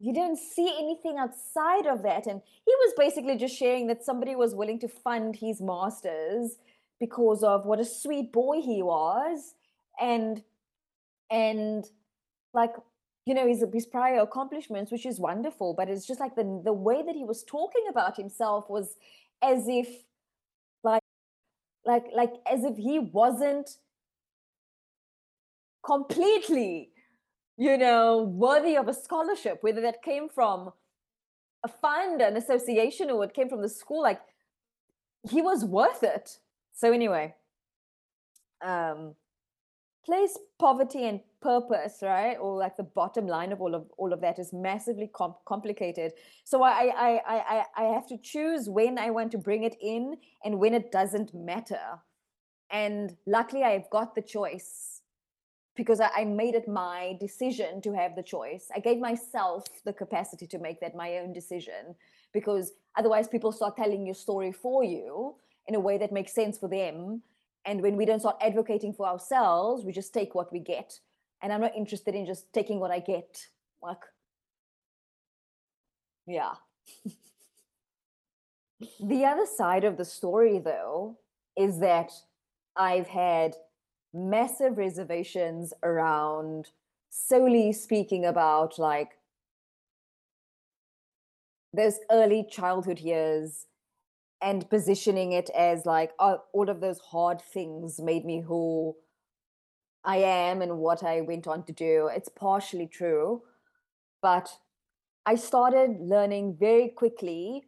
you 0.00 0.14
didn't 0.14 0.38
see 0.38 0.74
anything 0.78 1.18
outside 1.18 1.86
of 1.86 2.02
that. 2.02 2.26
And 2.26 2.40
he 2.64 2.72
was 2.80 2.94
basically 2.96 3.36
just 3.36 3.54
sharing 3.56 3.86
that 3.88 4.02
somebody 4.02 4.34
was 4.34 4.54
willing 4.54 4.78
to 4.80 4.88
fund 4.88 5.36
his 5.36 5.60
masters 5.60 6.56
because 6.98 7.42
of 7.44 7.66
what 7.66 7.78
a 7.78 7.84
sweet 7.84 8.32
boy 8.32 8.62
he 8.62 8.82
was. 8.82 9.54
And 10.00 10.42
and 11.30 11.84
like 12.54 12.72
you 13.26 13.34
know 13.34 13.46
his 13.46 13.64
his 13.72 13.86
prior 13.86 14.20
accomplishments 14.20 14.90
which 14.90 15.06
is 15.06 15.20
wonderful 15.20 15.74
but 15.74 15.88
it's 15.88 16.06
just 16.06 16.18
like 16.20 16.34
the 16.34 16.60
the 16.64 16.72
way 16.72 17.02
that 17.02 17.14
he 17.14 17.24
was 17.24 17.44
talking 17.44 17.84
about 17.88 18.16
himself 18.16 18.68
was 18.68 18.96
as 19.42 19.68
if 19.68 19.88
like 20.82 21.02
like 21.84 22.06
like 22.14 22.32
as 22.50 22.64
if 22.64 22.76
he 22.76 22.98
wasn't 22.98 23.76
completely 25.84 26.90
you 27.60 27.76
know 27.76 28.22
worthy 28.22 28.74
of 28.74 28.88
a 28.88 28.94
scholarship 28.94 29.58
whether 29.60 29.82
that 29.82 30.02
came 30.02 30.30
from 30.30 30.72
a 31.62 31.68
fund 31.68 32.22
an 32.22 32.36
association 32.38 33.10
or 33.10 33.22
it 33.22 33.34
came 33.34 33.50
from 33.50 33.60
the 33.60 33.68
school 33.68 34.02
like 34.02 34.20
he 35.28 35.42
was 35.42 35.64
worth 35.64 36.02
it. 36.02 36.38
So 36.72 36.92
anyway 36.92 37.34
um 38.64 39.14
place 40.06 40.38
poverty 40.58 41.04
and 41.06 41.20
purpose 41.42 41.98
right? 42.02 42.36
Or 42.40 42.56
like 42.56 42.78
the 42.78 42.82
bottom 43.00 43.26
line 43.26 43.52
of 43.52 43.60
all 43.60 43.74
of 43.74 43.84
all 43.98 44.14
of 44.14 44.22
that 44.22 44.38
is 44.38 44.54
massively 44.54 45.10
com- 45.14 45.36
complicated. 45.46 46.12
So 46.44 46.62
I, 46.62 46.70
I 47.08 47.10
i 47.26 47.36
i 47.54 47.64
i 47.76 47.84
have 47.92 48.06
to 48.08 48.16
choose 48.16 48.70
when 48.70 48.98
i 48.98 49.10
want 49.10 49.32
to 49.32 49.38
bring 49.38 49.64
it 49.64 49.76
in 49.82 50.16
and 50.44 50.58
when 50.58 50.72
it 50.72 50.90
doesn't 50.90 51.34
matter. 51.34 51.84
And 52.70 53.16
luckily 53.26 53.64
i've 53.64 53.90
got 53.90 54.14
the 54.14 54.22
choice 54.22 54.99
because 55.80 55.98
I, 55.98 56.10
I 56.14 56.24
made 56.26 56.54
it 56.54 56.68
my 56.68 57.16
decision 57.18 57.80
to 57.80 57.94
have 57.94 58.14
the 58.14 58.22
choice. 58.22 58.66
I 58.76 58.80
gave 58.80 58.98
myself 58.98 59.64
the 59.86 59.94
capacity 59.94 60.46
to 60.48 60.58
make 60.58 60.78
that 60.80 60.94
my 60.94 61.16
own 61.16 61.32
decision 61.32 61.94
because 62.34 62.72
otherwise 62.96 63.28
people 63.28 63.50
start 63.50 63.78
telling 63.78 64.04
your 64.04 64.14
story 64.14 64.52
for 64.52 64.84
you 64.84 65.36
in 65.68 65.74
a 65.74 65.80
way 65.80 65.96
that 65.96 66.12
makes 66.12 66.34
sense 66.34 66.58
for 66.58 66.68
them. 66.68 67.22
And 67.64 67.80
when 67.80 67.96
we 67.96 68.04
don't 68.04 68.20
start 68.20 68.36
advocating 68.42 68.92
for 68.92 69.06
ourselves 69.06 69.82
we 69.82 69.92
just 69.92 70.12
take 70.12 70.34
what 70.34 70.52
we 70.52 70.58
get. 70.58 71.00
And 71.40 71.50
i'm 71.50 71.62
not 71.62 71.74
interested 71.74 72.14
in 72.14 72.26
just 72.26 72.52
taking 72.52 72.78
what 72.78 72.90
i 72.90 72.98
get 72.98 73.46
like 73.82 74.04
yeah. 76.26 76.52
The 79.00 79.24
other 79.24 79.46
side 79.46 79.84
of 79.84 79.96
the 79.96 80.04
story 80.04 80.58
though 80.58 81.18
is 81.56 81.80
that 81.80 82.10
i've 82.76 83.06
had 83.06 83.54
massive 84.12 84.76
reservations 84.78 85.72
around 85.82 86.68
solely 87.10 87.72
speaking 87.72 88.24
about 88.24 88.78
like 88.78 89.18
those 91.72 91.98
early 92.10 92.46
childhood 92.50 92.98
years 92.98 93.66
and 94.42 94.68
positioning 94.70 95.32
it 95.32 95.50
as 95.50 95.86
like 95.86 96.12
oh, 96.18 96.42
all 96.52 96.68
of 96.68 96.80
those 96.80 96.98
hard 96.98 97.40
things 97.40 98.00
made 98.00 98.24
me 98.24 98.40
who 98.40 98.96
I 100.04 100.18
am 100.18 100.62
and 100.62 100.78
what 100.78 101.02
I 101.04 101.20
went 101.20 101.46
on 101.46 101.64
to 101.64 101.72
do. 101.72 102.08
It's 102.12 102.28
partially 102.28 102.86
true, 102.86 103.42
but 104.22 104.50
I 105.26 105.34
started 105.34 106.00
learning 106.00 106.56
very 106.58 106.88
quickly 106.88 107.64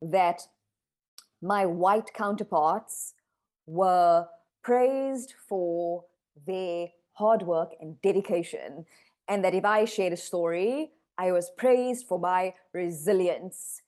that 0.00 0.42
my 1.42 1.66
white 1.66 2.14
counterparts 2.14 3.14
were 3.66 4.26
praised 4.62 5.34
for 5.48 6.04
their 6.46 6.88
hard 7.14 7.42
work 7.42 7.72
and 7.80 8.00
dedication. 8.02 8.86
And 9.28 9.44
that 9.44 9.54
if 9.54 9.64
I 9.64 9.84
shared 9.84 10.12
a 10.12 10.16
story, 10.16 10.92
I 11.18 11.32
was 11.32 11.50
praised 11.56 12.06
for 12.06 12.18
my 12.18 12.54
resilience 12.72 13.82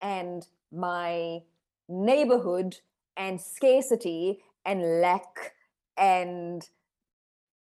and 0.00 0.46
my 0.72 1.40
neighborhood 1.88 2.78
and 3.16 3.40
scarcity 3.40 4.40
and 4.64 5.00
lack 5.00 5.54
and 5.96 6.68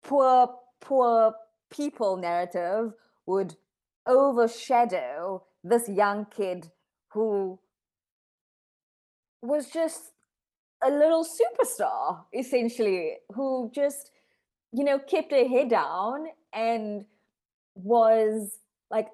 poor 0.02 0.54
poor 0.80 1.34
people 1.70 2.16
narrative 2.16 2.92
would 3.26 3.56
overshadow 4.06 5.44
this 5.62 5.88
young 5.88 6.26
kid 6.26 6.70
who 7.12 7.58
was 9.42 9.70
just 9.70 10.12
a 10.82 10.90
little 10.90 11.24
superstar 11.24 12.24
essentially 12.34 13.16
who 13.34 13.70
just 13.74 14.10
you 14.72 14.84
know 14.84 14.98
kept 14.98 15.30
her 15.30 15.46
head 15.46 15.68
down 15.70 16.26
and 16.52 17.04
was 17.74 18.58
like 18.90 19.08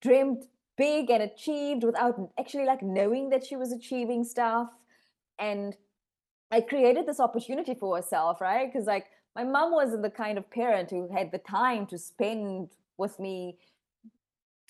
dreamed 0.00 0.44
big 0.76 1.10
and 1.10 1.22
achieved 1.22 1.84
without 1.84 2.30
actually 2.38 2.66
like 2.66 2.82
knowing 2.82 3.30
that 3.30 3.46
she 3.46 3.56
was 3.56 3.72
achieving 3.72 4.24
stuff. 4.24 4.68
And 5.38 5.76
i 6.50 6.60
created 6.60 7.06
this 7.06 7.20
opportunity 7.20 7.74
for 7.74 7.96
herself 7.96 8.40
right? 8.40 8.70
Because 8.70 8.86
like 8.86 9.06
my 9.34 9.44
mom 9.44 9.72
wasn't 9.72 10.02
the 10.02 10.10
kind 10.10 10.38
of 10.38 10.48
parent 10.50 10.90
who 10.90 11.08
had 11.12 11.32
the 11.32 11.38
time 11.38 11.86
to 11.86 11.98
spend 11.98 12.70
with 12.96 13.18
me 13.18 13.56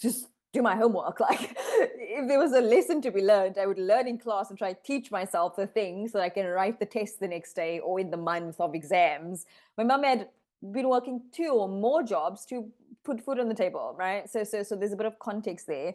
just 0.01 0.29
do 0.53 0.63
my 0.63 0.77
homework 0.77 1.21
like 1.29 1.57
if 1.81 2.29
there 2.29 2.39
was 2.39 2.53
a 2.53 2.61
lesson 2.61 3.01
to 3.01 3.11
be 3.11 3.23
learned 3.23 3.59
i 3.59 3.67
would 3.67 3.79
learn 3.79 4.07
in 4.07 4.19
class 4.19 4.51
and 4.51 4.59
try 4.59 4.73
to 4.73 4.83
teach 4.83 5.11
myself 5.11 5.57
the 5.57 5.67
thing 5.67 6.09
so 6.09 6.21
i 6.21 6.29
can 6.29 6.47
write 6.47 6.79
the 6.79 6.87
test 6.87 7.21
the 7.21 7.29
next 7.29 7.55
day 7.55 7.79
or 7.81 8.01
in 8.01 8.11
the 8.11 8.17
month 8.17 8.61
of 8.61 8.75
exams. 8.75 9.47
My 9.77 9.85
mom 9.85 10.03
had 10.05 10.29
been 10.73 10.89
working 10.89 11.23
two 11.33 11.49
or 11.49 11.69
more 11.69 12.03
jobs 12.03 12.47
to 12.47 12.71
put 13.05 13.21
food 13.21 13.39
on 13.39 13.49
the 13.49 13.55
table 13.55 13.95
right? 13.99 14.29
So 14.29 14.45
so 14.45 14.63
so 14.63 14.77
there's 14.77 14.93
a 14.93 14.97
bit 14.97 15.07
of 15.07 15.19
context 15.19 15.67
there. 15.67 15.95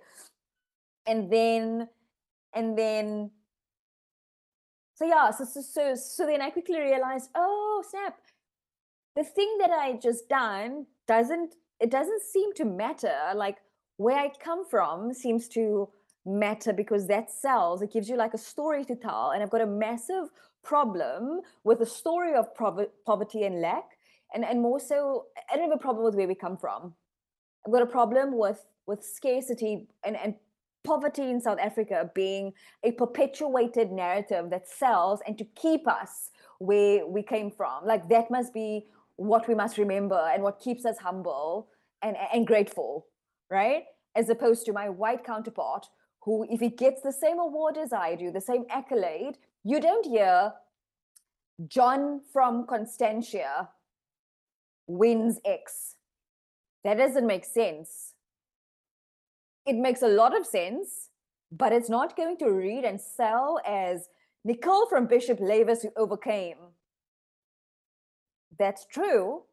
And 1.05 1.31
then 1.31 1.87
and 2.53 2.77
then 2.77 3.31
so 4.95 5.05
yeah 5.05 5.31
so 5.31 5.45
so 5.45 5.61
so, 5.61 5.95
so 5.95 6.25
then 6.25 6.41
i 6.41 6.49
quickly 6.49 6.79
realized 6.79 7.29
oh 7.35 7.83
snap. 7.89 8.17
The 9.15 9.23
thing 9.23 9.57
that 9.59 9.71
i 9.71 9.93
just 9.93 10.29
done 10.29 10.85
doesn't 11.07 11.55
it 11.79 11.89
doesn't 11.89 12.21
seem 12.21 12.53
to 12.55 12.65
matter. 12.65 13.17
Like 13.33 13.57
where 13.99 14.17
i 14.17 14.31
come 14.43 14.65
from 14.65 15.13
seems 15.13 15.47
to 15.49 15.89
matter 16.25 16.73
because 16.73 17.07
that 17.07 17.31
sells. 17.31 17.81
It 17.81 17.91
gives 17.91 18.07
you 18.09 18.17
like 18.17 18.33
a 18.33 18.37
story 18.37 18.83
to 18.85 18.95
tell 18.95 19.31
and 19.31 19.43
i've 19.43 19.49
got 19.49 19.61
a 19.61 19.73
massive 19.85 20.25
problem 20.63 21.41
with 21.63 21.79
the 21.79 21.85
story 21.85 22.33
of 22.35 22.45
poverty 23.05 23.43
and 23.43 23.61
lack 23.61 23.87
and 24.33 24.43
and 24.45 24.61
more 24.61 24.79
so 24.79 25.25
i 25.51 25.55
don't 25.55 25.69
have 25.69 25.79
a 25.79 25.85
problem 25.87 26.03
with 26.05 26.15
where 26.15 26.27
we 26.27 26.35
come 26.35 26.57
from. 26.57 26.93
I've 27.65 27.73
got 27.73 27.81
a 27.81 27.93
problem 27.97 28.37
with 28.37 28.65
with 28.87 29.03
scarcity 29.03 29.87
and, 30.05 30.15
and 30.15 30.35
poverty 30.83 31.29
in 31.29 31.41
South 31.41 31.59
Africa 31.59 32.09
being 32.15 32.53
a 32.83 32.91
perpetuated 32.91 33.91
narrative 33.91 34.49
that 34.49 34.67
sells 34.67 35.19
and 35.27 35.37
to 35.37 35.45
keep 35.63 35.87
us 35.87 36.31
where 36.59 37.05
we 37.05 37.21
came 37.21 37.51
from. 37.51 37.85
Like 37.85 38.07
that 38.09 38.31
must 38.31 38.53
be 38.53 38.85
what 39.17 39.47
we 39.47 39.55
must 39.55 39.77
remember 39.77 40.21
and 40.33 40.41
what 40.41 40.59
keeps 40.59 40.85
us 40.85 40.97
humble 40.97 41.67
and, 42.01 42.15
and 42.33 42.47
grateful, 42.47 43.05
right? 43.49 43.83
As 44.15 44.29
opposed 44.29 44.65
to 44.65 44.73
my 44.73 44.89
white 44.89 45.23
counterpart, 45.23 45.87
who, 46.21 46.45
if 46.49 46.59
he 46.59 46.69
gets 46.69 47.01
the 47.01 47.13
same 47.13 47.39
award 47.39 47.77
as 47.77 47.93
I 47.93 48.15
do, 48.15 48.31
the 48.31 48.41
same 48.41 48.65
accolade, 48.69 49.37
you 49.63 49.79
don't 49.79 50.05
hear 50.05 50.53
John 51.67 52.21
from 52.31 52.65
Constantia 52.67 53.69
wins 54.87 55.39
X. 55.45 55.95
That 56.83 56.97
doesn't 56.97 57.27
make 57.27 57.45
sense. 57.45 58.13
It 59.65 59.75
makes 59.75 60.01
a 60.01 60.07
lot 60.07 60.35
of 60.35 60.45
sense, 60.45 61.09
but 61.51 61.71
it's 61.71 61.89
not 61.89 62.15
going 62.15 62.37
to 62.37 62.49
read 62.49 62.85
and 62.85 62.99
sell 62.99 63.59
as 63.65 64.09
Nicole 64.43 64.87
from 64.87 65.07
Bishop 65.07 65.39
Lavis 65.39 65.81
who 65.81 65.89
overcame. 65.97 66.57
That's 68.57 68.85
true. 68.85 69.43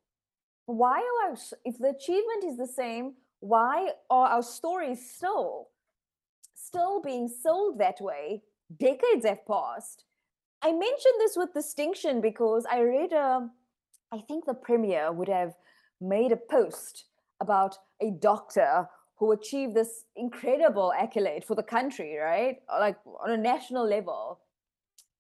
Why 0.67 0.99
are 0.99 1.31
our, 1.31 1.37
if 1.65 1.79
the 1.79 1.91
achievement 1.91 2.45
is 2.45 2.57
the 2.57 2.67
same, 2.67 3.15
why 3.47 3.91
are 4.11 4.29
our 4.29 4.43
stories 4.43 5.09
still 5.09 5.69
still 6.55 7.01
being 7.01 7.29
sold 7.29 7.79
that 7.79 8.01
way? 8.01 8.43
Decades 8.77 9.25
have 9.25 9.47
passed. 9.47 10.05
I 10.63 10.73
mention 10.73 11.13
this 11.19 11.37
with 11.37 11.55
distinction 11.55 12.21
because 12.21 12.67
I 12.71 12.81
read 12.81 13.13
a, 13.13 13.49
I 14.13 14.19
think 14.19 14.47
the 14.47 14.55
premier 14.55 15.13
would 15.13 15.29
have 15.29 15.55
made 16.01 16.33
a 16.33 16.37
post 16.37 17.05
about 17.41 17.77
a 18.01 18.11
doctor 18.11 18.89
who 19.17 19.33
achieved 19.33 19.75
this 19.75 20.05
incredible 20.17 20.93
accolade 20.93 21.45
for 21.45 21.55
the 21.55 21.63
country, 21.63 22.17
right? 22.17 22.57
Like 22.69 22.97
on 23.23 23.31
a 23.31 23.37
national 23.37 23.89
level. 23.89 24.41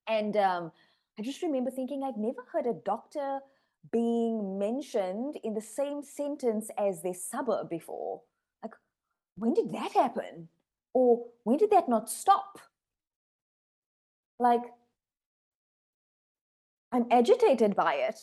And 0.08 0.36
um, 0.36 0.72
I 1.18 1.22
just 1.22 1.42
remember 1.42 1.70
thinking, 1.70 2.02
I've 2.02 2.18
never 2.18 2.42
heard 2.52 2.66
a 2.66 2.74
doctor 2.84 3.38
being 3.92 4.58
mentioned 4.58 5.38
in 5.42 5.54
the 5.54 5.60
same 5.60 6.02
sentence 6.02 6.70
as 6.78 7.02
their 7.02 7.14
suburb 7.14 7.68
before. 7.68 8.22
Like, 8.62 8.74
when 9.36 9.54
did 9.54 9.72
that 9.72 9.92
happen? 9.92 10.48
Or 10.94 11.26
when 11.44 11.58
did 11.58 11.70
that 11.70 11.88
not 11.88 12.10
stop? 12.10 12.58
Like, 14.38 14.62
I'm 16.92 17.06
agitated 17.10 17.76
by 17.76 17.94
it. 17.94 18.18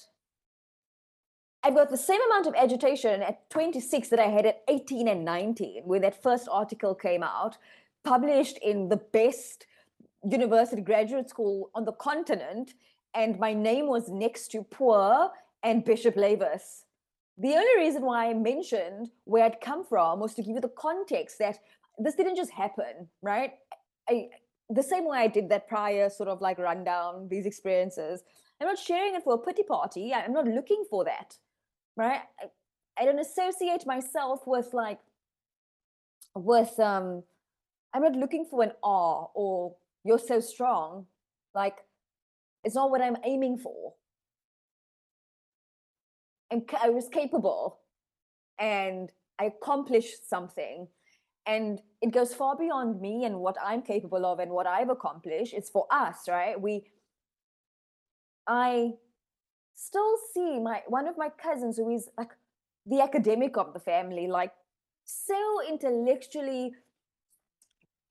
I've 1.64 1.76
got 1.76 1.90
the 1.90 1.98
same 1.98 2.20
amount 2.30 2.48
of 2.48 2.56
agitation 2.56 3.22
at 3.22 3.50
26 3.50 4.10
that 4.10 4.20
I 4.20 4.28
had 4.28 4.46
at 4.46 4.64
18 4.68 5.08
and 5.08 5.24
19 5.24 5.84
when 5.86 6.02
that 6.02 6.22
first 6.22 6.50
article 6.52 6.94
came 6.94 7.24
out, 7.24 7.58
published 8.04 8.58
in 8.58 8.90
the 8.90 8.98
best 8.98 9.66
university 10.30 10.82
graduate 10.82 11.30
school 11.30 11.70
on 11.74 11.86
the 11.86 11.94
continent, 11.94 12.74
and 13.14 13.40
my 13.40 13.54
name 13.54 13.88
was 13.88 14.10
next 14.10 14.50
to 14.50 14.64
Poor 14.64 15.30
and 15.64 15.86
Bishop 15.86 16.16
Lavis. 16.16 16.84
The 17.38 17.54
only 17.54 17.78
reason 17.78 18.04
why 18.04 18.30
I 18.30 18.34
mentioned 18.34 19.10
where 19.24 19.46
I'd 19.46 19.62
come 19.62 19.84
from 19.84 20.20
was 20.20 20.34
to 20.36 20.44
give 20.44 20.56
you 20.56 20.62
the 20.62 20.70
context 20.70 21.40
that 21.40 21.58
this 21.98 22.16
didn't 22.16 22.36
just 22.36 22.52
happen, 22.52 23.08
right? 23.22 23.54
I, 24.10 24.28
the 24.70 24.84
same 24.84 25.08
way 25.08 25.20
I 25.20 25.28
did 25.28 25.50
that 25.50 25.68
prior 25.68 26.10
sort 26.10 26.30
of 26.30 26.42
like 26.42 26.60
rundown, 26.60 27.28
these 27.30 27.46
experiences. 27.46 28.24
I'm 28.62 28.68
not 28.68 28.78
sharing 28.78 29.16
it 29.16 29.24
for 29.24 29.34
a 29.34 29.38
pity 29.38 29.64
party. 29.64 30.14
I'm 30.14 30.34
not 30.34 30.46
looking 30.46 30.86
for 30.90 31.04
that, 31.06 31.38
right? 31.98 32.22
I, 32.40 33.02
I 33.02 33.06
don't 33.06 33.20
associate 33.20 33.86
myself 33.86 34.42
with 34.46 34.70
like, 34.74 35.00
with, 36.36 36.80
um, 36.80 37.24
I'm 37.94 38.04
not 38.04 38.16
looking 38.16 38.46
for 38.46 38.64
an 38.64 38.72
awe 38.84 39.28
or 39.34 39.76
you're 40.04 40.20
so 40.20 40.40
strong. 40.40 41.08
Like, 41.56 41.78
it's 42.64 42.76
not 42.76 42.92
what 42.92 43.02
I'm 43.02 43.18
aiming 43.24 43.58
for. 43.58 43.94
And 46.54 46.70
I 46.80 46.90
was 46.92 47.10
capable 47.10 47.80
and 48.60 49.12
I 49.40 49.46
accomplished 49.46 50.30
something. 50.30 50.88
And 51.48 51.82
it 52.00 52.12
goes 52.12 52.36
far 52.36 52.56
beyond 52.56 53.02
me 53.02 53.26
and 53.26 53.40
what 53.40 53.56
I'm 53.62 53.82
capable 53.82 54.24
of 54.24 54.38
and 54.38 54.52
what 54.52 54.68
I've 54.68 54.90
accomplished. 54.90 55.56
It's 55.56 55.72
for 55.72 55.88
us, 55.90 56.30
right? 56.30 56.62
We, 56.62 56.84
I 58.46 58.92
still 59.74 60.16
see 60.32 60.60
my 60.60 60.84
one 60.88 61.08
of 61.08 61.18
my 61.18 61.30
cousins 61.30 61.78
who 61.78 61.90
is 61.90 62.08
like 62.20 62.30
the 62.86 63.02
academic 63.02 63.58
of 63.58 63.74
the 63.74 63.80
family, 63.80 64.28
like 64.28 64.52
so 65.06 65.60
intellectually 65.68 66.76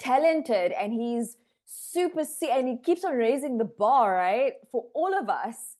talented, 0.00 0.72
and 0.72 0.92
he's 0.92 1.36
super 1.64 2.24
and 2.50 2.66
he 2.66 2.76
keeps 2.76 3.04
on 3.04 3.14
raising 3.14 3.58
the 3.58 3.64
bar, 3.64 4.14
right, 4.14 4.54
for 4.72 4.86
all 4.94 5.16
of 5.16 5.28
us. 5.28 5.76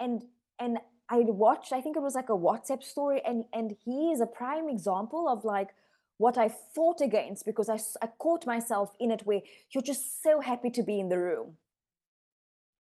And 0.00 0.24
and 0.58 0.78
I 1.12 1.18
watched, 1.18 1.74
I 1.74 1.82
think 1.82 1.98
it 1.98 2.02
was 2.02 2.14
like 2.14 2.30
a 2.30 2.32
WhatsApp 2.32 2.82
story, 2.82 3.20
and 3.24 3.44
and 3.52 3.76
he 3.84 4.12
is 4.12 4.20
a 4.22 4.26
prime 4.26 4.70
example 4.70 5.28
of 5.28 5.44
like 5.44 5.68
what 6.16 6.38
I 6.38 6.48
fought 6.74 7.02
against 7.02 7.44
because 7.44 7.68
I, 7.68 7.78
I 8.00 8.06
caught 8.18 8.46
myself 8.46 8.92
in 8.98 9.10
it 9.10 9.22
where 9.26 9.42
you're 9.70 9.82
just 9.82 10.22
so 10.22 10.40
happy 10.40 10.70
to 10.70 10.82
be 10.82 10.98
in 10.98 11.10
the 11.10 11.18
room. 11.18 11.58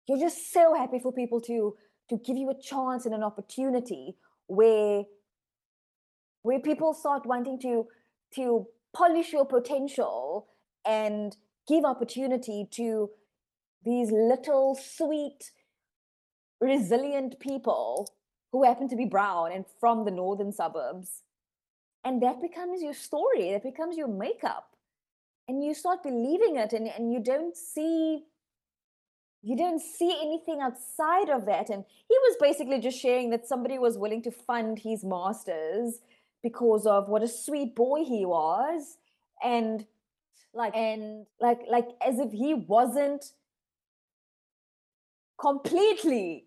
You're 0.05 0.19
just 0.19 0.51
so 0.51 0.73
happy 0.73 0.99
for 0.99 1.13
people 1.13 1.39
to 1.41 1.75
to 2.09 2.17
give 2.17 2.35
you 2.35 2.49
a 2.49 2.61
chance 2.61 3.05
and 3.05 3.15
an 3.15 3.23
opportunity 3.23 4.17
where 4.47 5.03
where 6.41 6.59
people 6.59 6.93
start 6.93 7.25
wanting 7.25 7.57
to 7.61 7.87
to 8.35 8.67
polish 8.93 9.31
your 9.31 9.45
potential 9.45 10.47
and 10.85 11.37
give 11.69 11.85
opportunity 11.85 12.67
to 12.71 13.11
these 13.85 14.11
little 14.11 14.75
sweet 14.75 15.51
resilient 16.59 17.39
people 17.39 18.13
who 18.51 18.63
happen 18.63 18.87
to 18.89 18.95
be 18.95 19.05
brown 19.05 19.51
and 19.51 19.65
from 19.79 20.05
the 20.05 20.11
northern 20.11 20.51
suburbs. 20.51 21.23
And 22.03 22.21
that 22.21 22.41
becomes 22.41 22.81
your 22.81 22.93
story 22.93 23.51
that 23.51 23.63
becomes 23.63 23.97
your 23.97 24.07
makeup. 24.07 24.75
And 25.47 25.63
you 25.63 25.73
start 25.73 26.03
believing 26.03 26.57
it 26.57 26.73
and, 26.73 26.87
and 26.87 27.11
you 27.11 27.19
don't 27.19 27.55
see 27.55 28.23
you 29.41 29.55
don't 29.55 29.79
see 29.79 30.17
anything 30.21 30.59
outside 30.61 31.29
of 31.29 31.45
that. 31.45 31.69
And 31.69 31.85
he 32.09 32.17
was 32.27 32.35
basically 32.41 32.79
just 32.81 32.99
sharing 32.99 33.29
that 33.29 33.47
somebody 33.47 33.79
was 33.79 33.97
willing 33.97 34.21
to 34.23 34.31
fund 34.31 34.79
his 34.79 35.05
masters 35.05 35.99
because 36.43 36.85
of 36.85 37.07
what 37.07 37.23
a 37.23 37.27
sweet 37.27 37.73
boy 37.73 38.03
he 38.03 38.25
was. 38.25 38.97
And 39.41 39.85
like 40.53 40.75
and 40.75 41.25
like 41.39 41.61
like 41.69 41.87
as 42.05 42.19
if 42.19 42.31
he 42.31 42.53
wasn't 42.53 43.31
completely 45.39 46.45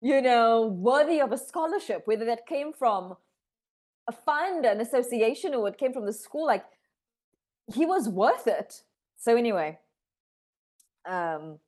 you 0.00 0.22
know 0.22 0.66
worthy 0.66 1.20
of 1.20 1.32
a 1.32 1.38
scholarship 1.38 2.02
whether 2.06 2.24
that 2.24 2.46
came 2.46 2.72
from 2.72 3.16
a 4.08 4.12
fund 4.12 4.64
an 4.64 4.80
association 4.80 5.54
or 5.54 5.68
it 5.68 5.78
came 5.78 5.92
from 5.92 6.06
the 6.06 6.12
school 6.12 6.46
like 6.46 6.64
he 7.74 7.84
was 7.84 8.08
worth 8.08 8.46
it. 8.46 8.82
So 9.16 9.36
anyway 9.36 9.78
um 11.08 11.58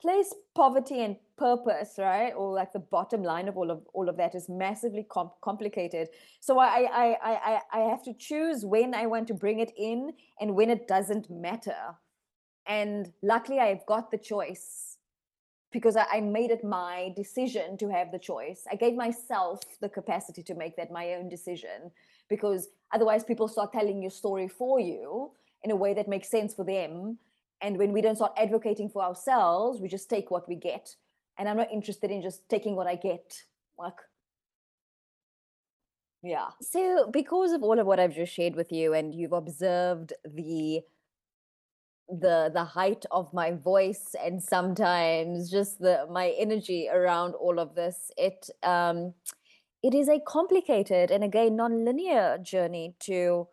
place 0.00 0.34
poverty 0.54 1.02
and 1.04 1.16
purpose 1.36 1.94
right? 1.98 2.32
Or 2.32 2.52
like 2.54 2.72
the 2.72 2.78
bottom 2.78 3.22
line 3.22 3.48
of 3.48 3.56
all 3.56 3.70
of 3.70 3.82
all 3.94 4.08
of 4.08 4.16
that 4.18 4.34
is 4.34 4.48
massively 4.48 5.06
complicated. 5.42 6.08
So 6.40 6.58
I, 6.58 6.86
I 6.92 7.16
i 7.22 7.32
i 7.32 7.60
i 7.72 7.78
have 7.90 8.02
to 8.04 8.14
choose 8.14 8.64
when 8.64 8.94
i 8.94 9.06
want 9.06 9.26
to 9.28 9.34
bring 9.34 9.58
it 9.60 9.72
in 9.76 10.12
and 10.40 10.54
when 10.54 10.70
it 10.70 10.86
doesn't 10.86 11.30
matter. 11.30 11.96
And 12.66 13.12
luckily 13.22 13.58
i've 13.58 13.84
got 13.86 14.10
the 14.10 14.18
choice 14.18 14.89
because 15.72 15.96
I, 15.96 16.06
I 16.12 16.20
made 16.20 16.50
it 16.50 16.64
my 16.64 17.12
decision 17.16 17.76
to 17.78 17.88
have 17.88 18.10
the 18.12 18.18
choice. 18.18 18.64
I 18.70 18.76
gave 18.76 18.94
myself 18.94 19.60
the 19.80 19.88
capacity 19.88 20.42
to 20.44 20.54
make 20.54 20.76
that 20.76 20.90
my 20.90 21.14
own 21.14 21.28
decision 21.28 21.90
because 22.28 22.68
otherwise 22.92 23.24
people 23.24 23.48
start 23.48 23.72
telling 23.72 24.02
your 24.02 24.10
story 24.10 24.48
for 24.48 24.80
you 24.80 25.30
in 25.62 25.70
a 25.70 25.76
way 25.76 25.94
that 25.94 26.08
makes 26.08 26.30
sense 26.30 26.54
for 26.54 26.64
them. 26.64 27.18
And 27.60 27.76
when 27.76 27.92
we 27.92 28.00
don't 28.00 28.16
start 28.16 28.32
advocating 28.36 28.88
for 28.88 29.02
ourselves 29.02 29.80
we 29.80 29.88
just 29.88 30.08
take 30.08 30.30
what 30.30 30.48
we 30.48 30.56
get. 30.56 30.96
And 31.38 31.48
i'm 31.48 31.56
not 31.56 31.72
interested 31.72 32.10
in 32.10 32.20
just 32.20 32.46
taking 32.50 32.76
what 32.76 32.86
i 32.86 32.96
get 32.96 33.44
like 33.78 33.94
yeah. 36.22 36.48
So 36.60 37.08
because 37.10 37.52
of 37.52 37.62
all 37.62 37.78
of 37.78 37.86
what 37.86 37.98
i've 37.98 38.14
just 38.14 38.34
shared 38.34 38.54
with 38.54 38.70
you 38.70 38.92
and 38.92 39.14
you've 39.14 39.32
observed 39.32 40.12
the 40.24 40.82
the 42.10 42.50
the 42.52 42.64
height 42.64 43.04
of 43.10 43.32
my 43.32 43.52
voice 43.52 44.14
and 44.24 44.42
sometimes 44.42 45.50
just 45.50 45.78
the 45.78 46.06
my 46.10 46.34
energy 46.38 46.88
around 46.92 47.34
all 47.34 47.58
of 47.58 47.74
this 47.74 48.10
it 48.16 48.50
um 48.62 49.14
it 49.82 49.94
is 49.94 50.08
a 50.08 50.20
complicated 50.26 51.10
and 51.10 51.22
again 51.22 51.56
non-linear 51.56 52.38
journey 52.42 52.94
to 52.98 53.46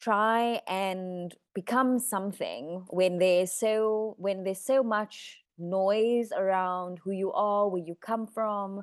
try 0.00 0.60
and 0.66 1.34
become 1.54 1.98
something 1.98 2.84
when 2.90 3.18
there's 3.18 3.52
so 3.52 4.14
when 4.18 4.44
there's 4.44 4.64
so 4.64 4.82
much 4.82 5.38
noise 5.58 6.30
around 6.36 6.98
who 7.04 7.12
you 7.12 7.32
are 7.32 7.68
where 7.68 7.82
you 7.82 7.96
come 8.00 8.26
from 8.26 8.82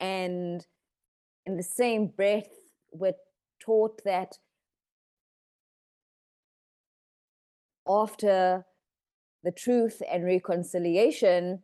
and 0.00 0.66
in 1.44 1.56
the 1.56 1.62
same 1.62 2.06
breath 2.06 2.48
we're 2.92 3.14
taught 3.60 4.02
that 4.04 4.38
after 7.88 8.64
the 9.44 9.52
truth 9.52 10.02
and 10.10 10.24
reconciliation 10.24 11.62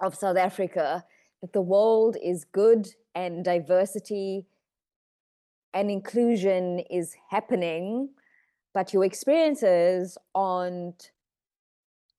of 0.00 0.14
South 0.14 0.36
Africa, 0.36 1.04
that 1.40 1.52
the 1.52 1.60
world 1.60 2.16
is 2.22 2.44
good 2.44 2.88
and 3.14 3.44
diversity 3.44 4.46
and 5.74 5.90
inclusion 5.90 6.80
is 6.90 7.14
happening, 7.30 8.10
but 8.72 8.92
your 8.92 9.04
experiences 9.04 10.16
aren't 10.34 11.10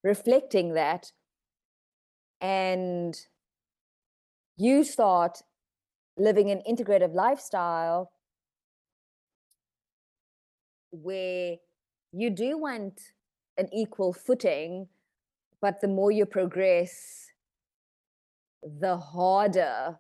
reflecting 0.04 0.74
that. 0.74 1.12
And 2.42 3.18
you 4.58 4.84
start 4.84 5.42
living 6.18 6.52
an 6.52 6.62
integrative 6.70 7.14
lifestyle 7.14 8.12
where 10.92 11.56
you 12.12 12.30
do 12.30 12.58
want 12.58 13.00
an 13.60 13.68
equal 13.74 14.14
footing, 14.14 14.88
but 15.62 15.82
the 15.82 15.88
more 15.88 16.12
you 16.12 16.26
progress, 16.26 17.32
the 18.64 18.98
harder 18.98 20.00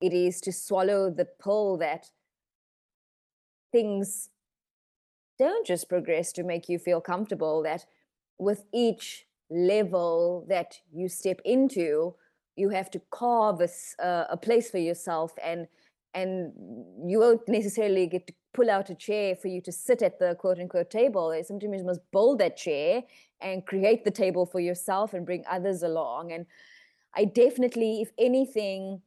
it 0.00 0.12
is 0.12 0.40
to 0.42 0.52
swallow 0.52 1.10
the 1.10 1.26
pill 1.42 1.76
that 1.78 2.06
things 3.72 4.28
don't 5.38 5.66
just 5.66 5.88
progress 5.88 6.32
to 6.32 6.42
make 6.42 6.68
you 6.68 6.78
feel 6.78 7.00
comfortable, 7.00 7.62
that 7.62 7.86
with 8.38 8.64
each 8.72 9.26
level 9.50 10.44
that 10.48 10.80
you 10.92 11.08
step 11.08 11.40
into, 11.44 12.14
you 12.56 12.68
have 12.70 12.90
to 12.90 13.00
carve 13.10 13.60
a, 13.60 14.04
uh, 14.04 14.26
a 14.30 14.36
place 14.36 14.70
for 14.70 14.78
yourself 14.78 15.32
and 15.42 15.68
and 16.14 16.52
you 17.06 17.20
won't 17.20 17.46
necessarily 17.48 18.06
get 18.06 18.26
to 18.26 18.32
pull 18.58 18.70
out 18.70 18.90
a 18.90 18.94
chair 18.94 19.36
for 19.36 19.46
you 19.46 19.60
to 19.60 19.70
sit 19.70 20.02
at 20.02 20.18
the 20.18 20.34
quote 20.34 20.58
unquote 20.58 20.90
table. 20.90 21.32
Sometimes 21.44 21.80
you 21.80 21.86
must 21.86 22.00
build 22.10 22.40
that 22.40 22.56
chair 22.56 23.04
and 23.40 23.64
create 23.64 24.04
the 24.04 24.10
table 24.10 24.44
for 24.44 24.58
yourself 24.58 25.14
and 25.14 25.24
bring 25.24 25.44
others 25.48 25.84
along. 25.84 26.32
And 26.32 26.44
I 27.14 27.24
definitely, 27.24 28.02
if 28.02 28.10
anything, 28.18 29.00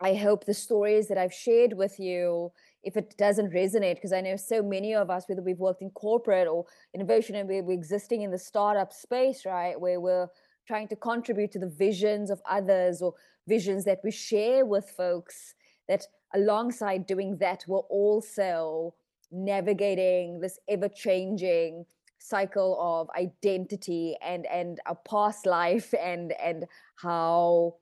I 0.00 0.14
hope 0.14 0.44
the 0.44 0.54
stories 0.54 1.06
that 1.06 1.18
I've 1.18 1.32
shared 1.32 1.74
with 1.74 2.00
you, 2.00 2.50
if 2.82 2.96
it 2.96 3.14
doesn't 3.16 3.52
resonate, 3.52 3.94
because 3.94 4.12
I 4.12 4.22
know 4.22 4.34
so 4.34 4.60
many 4.60 4.92
of 4.94 5.08
us, 5.08 5.24
whether 5.28 5.42
we've 5.42 5.58
worked 5.58 5.82
in 5.82 5.90
corporate 5.90 6.48
or 6.48 6.64
innovation 6.92 7.36
and 7.36 7.48
we're, 7.48 7.62
we're 7.62 7.74
existing 7.74 8.22
in 8.22 8.32
the 8.32 8.38
startup 8.38 8.92
space, 8.92 9.46
right, 9.46 9.78
where 9.80 10.00
we're 10.00 10.26
trying 10.66 10.88
to 10.88 10.96
contribute 10.96 11.52
to 11.52 11.60
the 11.60 11.68
visions 11.68 12.28
of 12.28 12.40
others 12.48 13.02
or 13.02 13.14
visions 13.46 13.84
that 13.84 14.00
we 14.02 14.10
share 14.10 14.66
with 14.66 14.90
folks, 14.90 15.54
that 15.86 16.06
alongside 16.34 17.06
doing 17.06 17.36
that, 17.38 17.64
we're 17.66 17.78
also 17.78 18.94
navigating 19.30 20.40
this 20.40 20.58
ever 20.68 20.88
changing 20.88 21.84
cycle 22.18 22.76
of 22.78 23.08
identity 23.16 24.14
and 24.22 24.44
and 24.46 24.78
our 24.86 24.98
past 25.08 25.46
life 25.46 25.94
and 25.98 26.32
and 26.32 26.66
how 26.96 27.74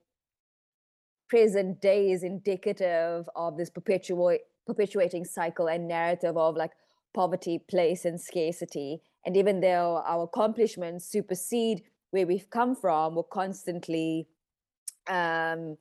present 1.28 1.80
day 1.80 2.12
is 2.12 2.22
indicative 2.22 3.28
of 3.34 3.56
this 3.56 3.68
perpetuate 3.68 4.42
perpetuating 4.66 5.24
cycle 5.24 5.66
and 5.68 5.88
narrative 5.88 6.36
of 6.36 6.56
like 6.56 6.70
poverty, 7.14 7.58
place, 7.58 8.04
and 8.04 8.20
scarcity. 8.20 9.00
And 9.24 9.36
even 9.36 9.60
though 9.60 10.02
our 10.06 10.24
accomplishments 10.24 11.06
supersede 11.06 11.82
where 12.10 12.26
we've 12.26 12.48
come 12.50 12.76
from, 12.76 13.16
we're 13.16 13.22
constantly 13.24 14.28
um, 15.08 15.76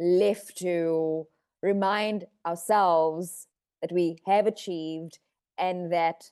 left 0.00 0.56
to 0.58 1.26
remind 1.62 2.24
ourselves 2.46 3.46
that 3.82 3.92
we 3.92 4.18
have 4.26 4.46
achieved 4.46 5.18
and 5.58 5.92
that 5.92 6.30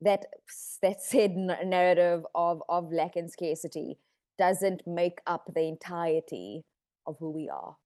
that 0.00 0.26
that 0.82 1.02
said 1.10 1.36
narrative 1.36 2.24
of 2.34 2.62
of 2.68 2.92
lack 2.92 3.16
and 3.16 3.30
scarcity 3.30 3.98
doesn't 4.38 4.82
make 4.86 5.20
up 5.26 5.50
the 5.54 5.62
entirety 5.62 6.64
of 7.06 7.16
who 7.18 7.30
we 7.30 7.48
are. 7.48 7.76